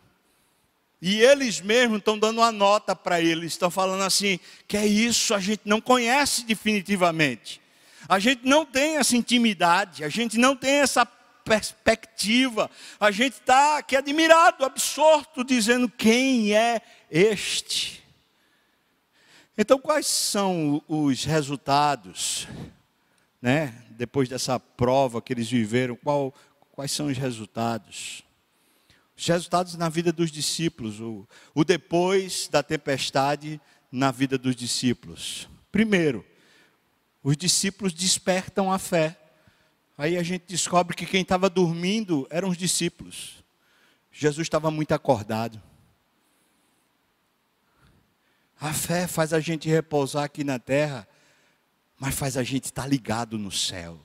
E 1.01 1.21
eles 1.21 1.61
mesmos 1.61 1.99
estão 1.99 2.17
dando 2.17 2.39
uma 2.39 2.53
nota 2.53 2.95
para 2.95 3.21
ele, 3.21 3.47
estão 3.47 3.71
falando 3.71 4.05
assim: 4.05 4.39
que 4.69 4.77
é 4.77 4.87
isso, 4.87 5.35
a 5.35 5.41
gente 5.41 5.63
não 5.65 5.81
conhece 5.81 6.45
definitivamente. 6.45 7.61
A 8.09 8.21
gente 8.21 8.47
não 8.47 8.65
tem 8.65 8.97
essa 8.97 9.17
intimidade, 9.17 10.05
a 10.05 10.09
gente 10.09 10.39
não 10.39 10.55
tem 10.55 10.77
essa 10.77 11.05
perspectiva. 11.45 12.71
A 13.01 13.11
gente 13.11 13.35
está 13.35 13.79
aqui 13.79 13.97
admirado, 13.97 14.65
absorto, 14.65 15.43
dizendo 15.43 15.89
quem 15.89 16.55
é 16.55 16.81
este. 17.11 18.03
Então, 19.59 19.79
quais 19.79 20.07
são 20.07 20.83
os 20.87 21.25
resultados 21.25 22.47
né? 23.43 23.75
Depois 23.91 24.29
dessa 24.29 24.59
prova 24.61 25.21
que 25.21 25.33
eles 25.33 25.51
viveram, 25.51 25.97
qual, 25.97 26.33
quais 26.71 26.93
são 26.93 27.09
os 27.09 27.19
resultados? 27.19 28.23
Os 29.17 29.27
resultados 29.27 29.75
na 29.75 29.89
vida 29.89 30.13
dos 30.13 30.31
discípulos, 30.31 31.01
o, 31.01 31.29
o 31.53 31.65
depois 31.65 32.49
da 32.49 32.63
tempestade 32.63 33.61
na 33.91 34.13
vida 34.13 34.39
dos 34.39 34.55
discípulos. 34.55 35.49
Primeiro, 35.73 36.25
os 37.23 37.37
discípulos 37.37 37.93
despertam 37.93 38.73
a 38.73 38.79
fé. 38.79 39.19
Aí 39.99 40.17
a 40.17 40.23
gente 40.23 40.45
descobre 40.47 40.97
que 40.97 41.05
quem 41.05 41.23
estava 41.23 41.51
dormindo 41.51 42.27
eram 42.31 42.49
os 42.49 42.57
discípulos. 42.57 43.45
Jesus 44.11 44.47
estava 44.47 44.71
muito 44.71 44.93
acordado. 44.93 45.61
A 48.61 48.73
fé 48.73 49.07
faz 49.07 49.33
a 49.33 49.41
gente 49.41 49.69
repousar 49.69 50.25
aqui 50.25 50.45
na 50.45 50.59
terra 50.59 51.07
mas 52.03 52.17
faz 52.17 52.37
a 52.37 52.43
gente 52.43 52.65
estar 52.65 52.85
ligado 52.85 53.39
no 53.39 53.53
céu, 53.53 53.97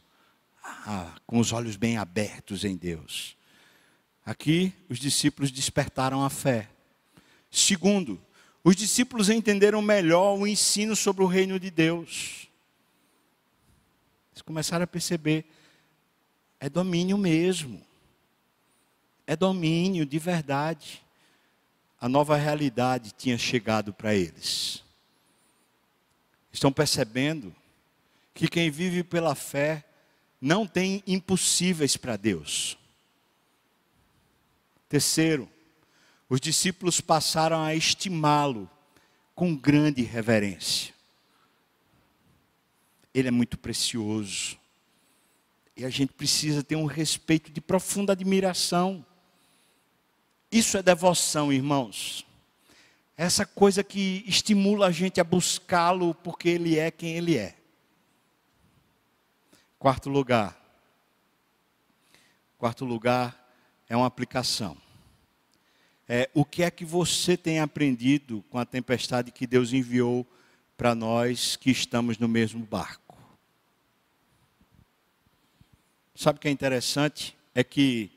ah, 0.64 1.16
com 1.26 1.39
os 1.39 1.52
olhos 1.52 1.76
bem 1.76 1.98
abertos 1.98 2.64
em 2.64 2.78
Deus. 2.78 3.36
Aqui, 4.24 4.72
os 4.88 5.00
discípulos 5.00 5.50
despertaram 5.50 6.24
a 6.24 6.30
fé. 6.30 6.70
Segundo, 7.50 8.22
os 8.64 8.76
discípulos 8.76 9.30
entenderam 9.30 9.82
melhor 9.82 10.38
o 10.38 10.45
ensino 10.45 10.95
sobre 10.95 11.24
o 11.24 11.28
reino 11.28 11.60
de 11.60 11.72
Deus. 11.72 12.48
Eles 14.32 14.43
começaram 14.43 14.84
a 14.84 14.88
perceber, 14.88 15.43
é 16.60 16.70
domínio 16.70 17.18
mesmo. 17.18 17.82
É 19.26 19.36
domínio 19.36 20.06
de 20.06 20.20
verdade. 20.20 21.04
A 22.00 22.08
nova 22.08 22.36
realidade 22.36 23.12
tinha 23.18 23.39
chegado 23.39 23.91
para 23.91 24.14
eles. 24.14 24.84
Estão 26.54 26.72
percebendo 26.72 27.56
que 28.38 28.48
quem 28.48 28.70
vive 28.70 29.04
pela 29.04 29.34
fé 29.34 29.84
não 30.40 30.68
tem 30.68 31.02
impossíveis 31.08 31.98
para 31.98 32.16
Deus. 32.16 32.78
Terceiro, 34.88 35.50
os 36.30 36.40
discípulos 36.40 37.02
passaram 37.02 37.64
a 37.64 37.74
estimá-lo 37.74 38.70
com 39.34 39.56
grande 39.56 40.04
reverência. 40.04 40.94
Ele 43.12 43.28
é 43.28 43.32
muito 43.32 43.58
precioso. 43.58 44.56
E 45.76 45.84
a 45.84 45.90
gente 45.90 46.14
precisa 46.14 46.62
ter 46.62 46.76
um 46.76 46.86
respeito 46.86 47.52
de 47.52 47.60
profunda 47.60 48.14
admiração. 48.14 49.04
Isso 50.52 50.78
é 50.78 50.84
devoção, 50.84 51.52
irmãos. 51.52 52.24
Essa 53.18 53.48
coisa 53.48 53.84
que 53.84 54.24
estimula 54.28 54.88
a 54.88 54.92
gente 54.92 55.20
a 55.20 55.24
buscá-lo 55.24 56.14
porque 56.14 56.50
ele 56.50 56.78
é 56.78 56.92
quem 56.92 57.18
ele 57.18 57.36
é. 57.36 57.58
Quarto 59.80 60.09
lugar. 60.09 60.59
Quarto 62.57 62.84
lugar 62.84 63.47
é 63.88 63.95
uma 63.95 64.07
aplicação. 64.07 64.75
É, 66.09 66.28
o 66.34 66.43
que 66.43 66.63
é 66.63 66.71
que 66.71 66.84
você 66.84 67.38
tem 67.38 67.59
aprendido 67.59 68.43
com 68.49 68.57
a 68.57 68.65
tempestade 68.65 69.32
que 69.32 69.45
Deus 69.45 69.73
enviou 69.73 70.25
para 70.75 70.95
nós 70.95 71.55
que 71.55 71.69
estamos 71.69 72.17
no 72.17 72.28
mesmo 72.28 72.65
barco? 72.65 73.15
Sabe 76.15 76.38
o 76.38 76.41
que 76.41 76.47
é 76.47 76.51
interessante? 76.51 77.38
É 77.53 77.63
que, 77.63 78.09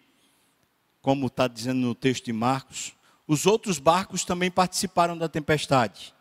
como 1.02 1.26
está 1.26 1.46
dizendo 1.46 1.80
no 1.80 1.94
texto 1.94 2.24
de 2.24 2.32
Marcos, 2.32 2.94
os 3.26 3.44
outros 3.44 3.78
barcos 3.78 4.24
também 4.24 4.50
participaram 4.50 5.16
da 5.16 5.28
tempestade. 5.28 6.14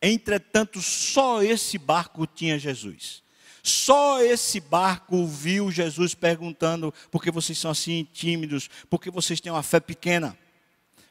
Entretanto, 0.00 0.80
só 0.80 1.42
esse 1.42 1.76
barco 1.78 2.28
tinha 2.28 2.60
Jesus. 2.60 3.24
Só 3.70 4.20
esse 4.20 4.60
barco 4.60 5.26
viu 5.26 5.70
Jesus 5.70 6.14
perguntando: 6.14 6.92
por 7.10 7.22
que 7.22 7.30
vocês 7.30 7.56
são 7.56 7.70
assim 7.70 8.06
tímidos? 8.12 8.68
Por 8.88 9.00
que 9.00 9.10
vocês 9.10 9.40
têm 9.40 9.52
uma 9.52 9.62
fé 9.62 9.78
pequena? 9.78 10.36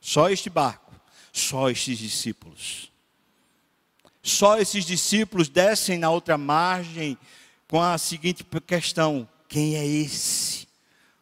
Só 0.01 0.29
este 0.29 0.49
barco, 0.49 0.93
só 1.31 1.69
estes 1.69 1.97
discípulos. 1.97 2.91
Só 4.21 4.59
esses 4.59 4.85
discípulos 4.85 5.47
descem 5.47 5.97
na 5.97 6.09
outra 6.09 6.37
margem 6.37 7.17
com 7.67 7.81
a 7.81 7.97
seguinte 7.97 8.45
questão: 8.67 9.27
quem 9.47 9.75
é 9.75 9.85
esse? 9.85 10.67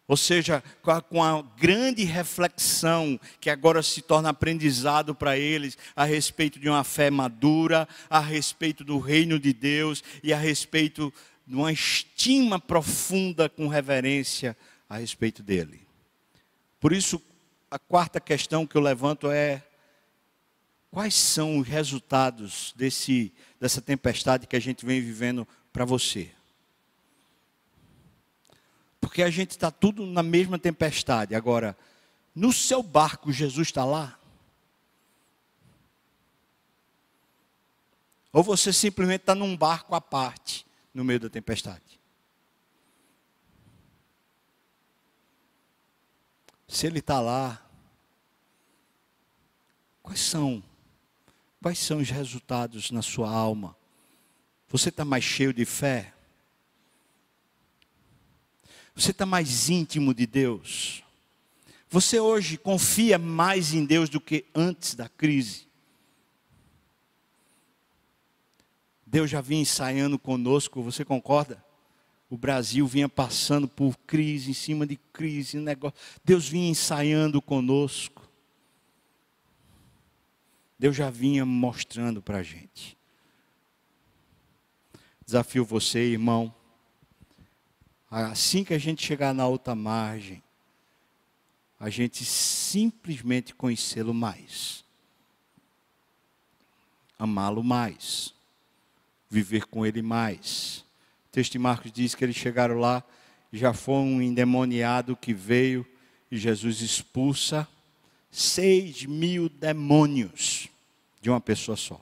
Ou 0.07 0.15
seja, 0.15 0.63
com 1.09 1.21
a, 1.21 1.41
grande 1.57 2.05
reflexão 2.05 3.19
que 3.41 3.49
agora 3.49 3.83
se 3.83 4.01
torna 4.01 4.29
aprendizado 4.29 5.13
para 5.13 5.37
eles 5.37 5.77
a 5.93 6.05
respeito 6.05 6.59
de 6.59 6.69
uma 6.69 6.85
fé 6.85 7.11
madura, 7.11 7.87
a 8.09 8.19
respeito 8.19 8.85
do 8.85 8.99
reino 8.99 9.37
de 9.37 9.51
Deus 9.51 10.01
e 10.23 10.31
a 10.31 10.37
respeito 10.37 11.13
de 11.45 11.55
uma 11.55 11.73
estima 11.73 12.57
profunda 12.57 13.49
com 13.49 13.67
reverência 13.67 14.55
a 14.89 14.97
respeito 14.97 15.43
dele. 15.43 15.85
Por 16.79 16.93
isso, 16.93 17.21
a 17.69 17.77
quarta 17.77 18.21
questão 18.21 18.65
que 18.65 18.77
eu 18.77 18.81
levanto 18.81 19.29
é: 19.29 19.61
quais 20.89 21.15
são 21.15 21.57
os 21.57 21.67
resultados 21.67 22.73
desse, 22.77 23.33
dessa 23.59 23.81
tempestade 23.81 24.47
que 24.47 24.55
a 24.55 24.61
gente 24.61 24.85
vem 24.85 25.01
vivendo 25.01 25.45
para 25.73 25.83
você? 25.83 26.31
Porque 29.07 29.23
a 29.23 29.29
gente 29.29 29.51
está 29.51 29.71
tudo 29.71 30.05
na 30.05 30.21
mesma 30.21 30.59
tempestade. 30.59 31.33
Agora, 31.33 31.77
no 32.35 32.51
seu 32.51 32.83
barco, 32.83 33.31
Jesus 33.31 33.69
está 33.69 33.85
lá? 33.85 34.19
Ou 38.33 38.43
você 38.43 38.73
simplesmente 38.73 39.21
está 39.21 39.33
num 39.33 39.55
barco 39.55 39.95
à 39.95 40.01
parte, 40.01 40.67
no 40.93 41.05
meio 41.05 41.21
da 41.21 41.29
tempestade? 41.29 42.01
Se 46.67 46.85
ele 46.85 46.99
está 46.99 47.21
lá, 47.21 47.65
quais 50.03 50.19
são? 50.19 50.61
Quais 51.61 51.79
são 51.79 51.99
os 51.99 52.09
resultados 52.09 52.91
na 52.91 53.01
sua 53.01 53.31
alma? 53.31 53.73
Você 54.67 54.89
está 54.89 55.05
mais 55.05 55.23
cheio 55.23 55.53
de 55.53 55.63
fé? 55.63 56.13
Você 58.97 59.11
está 59.11 59.27
mais 59.27 59.69
íntimo 59.69 60.11
de 60.11 60.25
Deus? 60.25 61.03
Você 61.87 62.19
hoje 62.19 62.57
confia 62.57 63.19
mais 63.19 63.71
em 63.71 63.85
Deus 63.85 64.09
do 64.09 64.19
que 64.19 64.45
antes 64.55 64.95
da 64.95 65.07
crise? 65.07 65.67
Deus 69.05 69.29
já 69.29 69.39
vinha 69.39 69.61
ensaiando 69.61 70.17
conosco, 70.17 70.81
você 70.81 71.05
concorda? 71.05 71.63
O 72.27 72.35
Brasil 72.35 72.87
vinha 72.87 73.07
passando 73.07 73.67
por 73.67 73.95
crise 73.99 74.49
em 74.49 74.55
cima 74.55 74.87
de 74.87 74.97
crise, 75.13 75.59
negócio. 75.59 75.97
Deus 76.25 76.49
vinha 76.49 76.67
ensaiando 76.67 77.39
conosco. 77.39 78.27
Deus 80.77 80.95
já 80.95 81.11
vinha 81.11 81.45
mostrando 81.45 82.19
para 82.19 82.39
a 82.39 82.43
gente. 82.43 82.97
Desafio 85.23 85.63
você, 85.63 85.99
irmão, 85.99 86.51
Assim 88.09 88.63
que 88.63 88.73
a 88.73 88.77
gente 88.77 89.05
chegar 89.05 89.33
na 89.33 89.47
outra 89.47 89.75
margem, 89.75 90.41
a 91.79 91.89
gente 91.89 92.23
simplesmente 92.25 93.53
conhecê-lo 93.53 94.13
mais, 94.13 94.83
amá-lo 97.19 97.63
mais, 97.63 98.33
viver 99.29 99.65
com 99.65 99.85
ele 99.85 100.01
mais. 100.01 100.85
O 101.27 101.31
texto 101.31 101.51
de 101.51 101.59
Marcos 101.59 101.91
diz 101.91 102.15
que 102.15 102.23
eles 102.23 102.35
chegaram 102.35 102.79
lá, 102.79 103.03
já 103.51 103.73
foi 103.73 103.95
um 103.95 104.21
endemoniado 104.21 105.15
que 105.15 105.33
veio 105.33 105.85
e 106.31 106.37
Jesus 106.37 106.81
expulsa 106.81 107.67
seis 108.31 109.05
mil 109.05 109.49
demônios 109.49 110.67
de 111.21 111.29
uma 111.29 111.39
pessoa 111.39 111.77
só. 111.77 112.01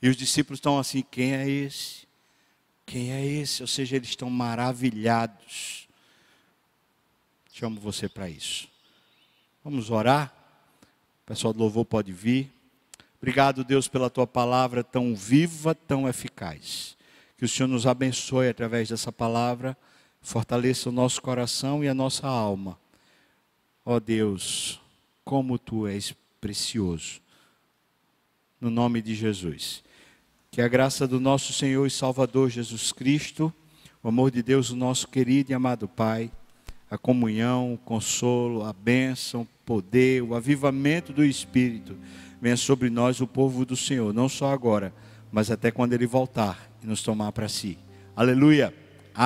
E 0.00 0.08
os 0.08 0.16
discípulos 0.16 0.58
estão 0.58 0.78
assim: 0.78 1.02
quem 1.02 1.34
é 1.34 1.48
esse? 1.48 2.05
Quem 2.86 3.12
é 3.12 3.26
esse? 3.26 3.62
Ou 3.62 3.66
seja, 3.66 3.96
eles 3.96 4.10
estão 4.10 4.30
maravilhados. 4.30 5.88
Chamo 7.52 7.80
você 7.80 8.08
para 8.08 8.30
isso. 8.30 8.68
Vamos 9.64 9.90
orar? 9.90 10.32
O 11.24 11.26
pessoal 11.26 11.52
do 11.52 11.58
louvor 11.58 11.84
pode 11.84 12.12
vir. 12.12 12.52
Obrigado, 13.20 13.64
Deus, 13.64 13.88
pela 13.88 14.08
tua 14.08 14.26
palavra 14.26 14.84
tão 14.84 15.16
viva, 15.16 15.74
tão 15.74 16.08
eficaz. 16.08 16.96
Que 17.36 17.44
o 17.44 17.48
Senhor 17.48 17.66
nos 17.66 17.86
abençoe 17.86 18.48
através 18.48 18.88
dessa 18.88 19.10
palavra, 19.10 19.76
fortaleça 20.22 20.88
o 20.88 20.92
nosso 20.92 21.20
coração 21.20 21.82
e 21.82 21.88
a 21.88 21.94
nossa 21.94 22.28
alma. 22.28 22.78
Ó 23.84 23.96
oh 23.96 24.00
Deus, 24.00 24.80
como 25.24 25.58
tu 25.58 25.86
és 25.86 26.14
precioso. 26.40 27.20
No 28.60 28.70
nome 28.70 29.02
de 29.02 29.14
Jesus. 29.14 29.82
Que 30.50 30.62
a 30.62 30.68
graça 30.68 31.06
do 31.06 31.20
nosso 31.20 31.52
Senhor 31.52 31.86
e 31.86 31.90
Salvador 31.90 32.48
Jesus 32.50 32.92
Cristo, 32.92 33.52
o 34.02 34.08
amor 34.08 34.30
de 34.30 34.42
Deus, 34.42 34.70
o 34.70 34.76
nosso 34.76 35.08
querido 35.08 35.52
e 35.52 35.54
amado 35.54 35.86
Pai, 35.86 36.30
a 36.90 36.96
comunhão, 36.96 37.74
o 37.74 37.78
consolo, 37.78 38.64
a 38.64 38.72
bênção, 38.72 39.42
o 39.42 39.48
poder, 39.66 40.22
o 40.22 40.34
avivamento 40.34 41.12
do 41.12 41.24
Espírito, 41.24 41.96
venha 42.40 42.56
sobre 42.56 42.88
nós, 42.88 43.20
o 43.20 43.26
povo 43.26 43.66
do 43.66 43.76
Senhor, 43.76 44.14
não 44.14 44.28
só 44.28 44.52
agora, 44.52 44.94
mas 45.32 45.50
até 45.50 45.70
quando 45.70 45.92
Ele 45.92 46.06
voltar 46.06 46.70
e 46.82 46.86
nos 46.86 47.02
tomar 47.02 47.32
para 47.32 47.48
si. 47.48 47.76
Aleluia! 48.14 48.85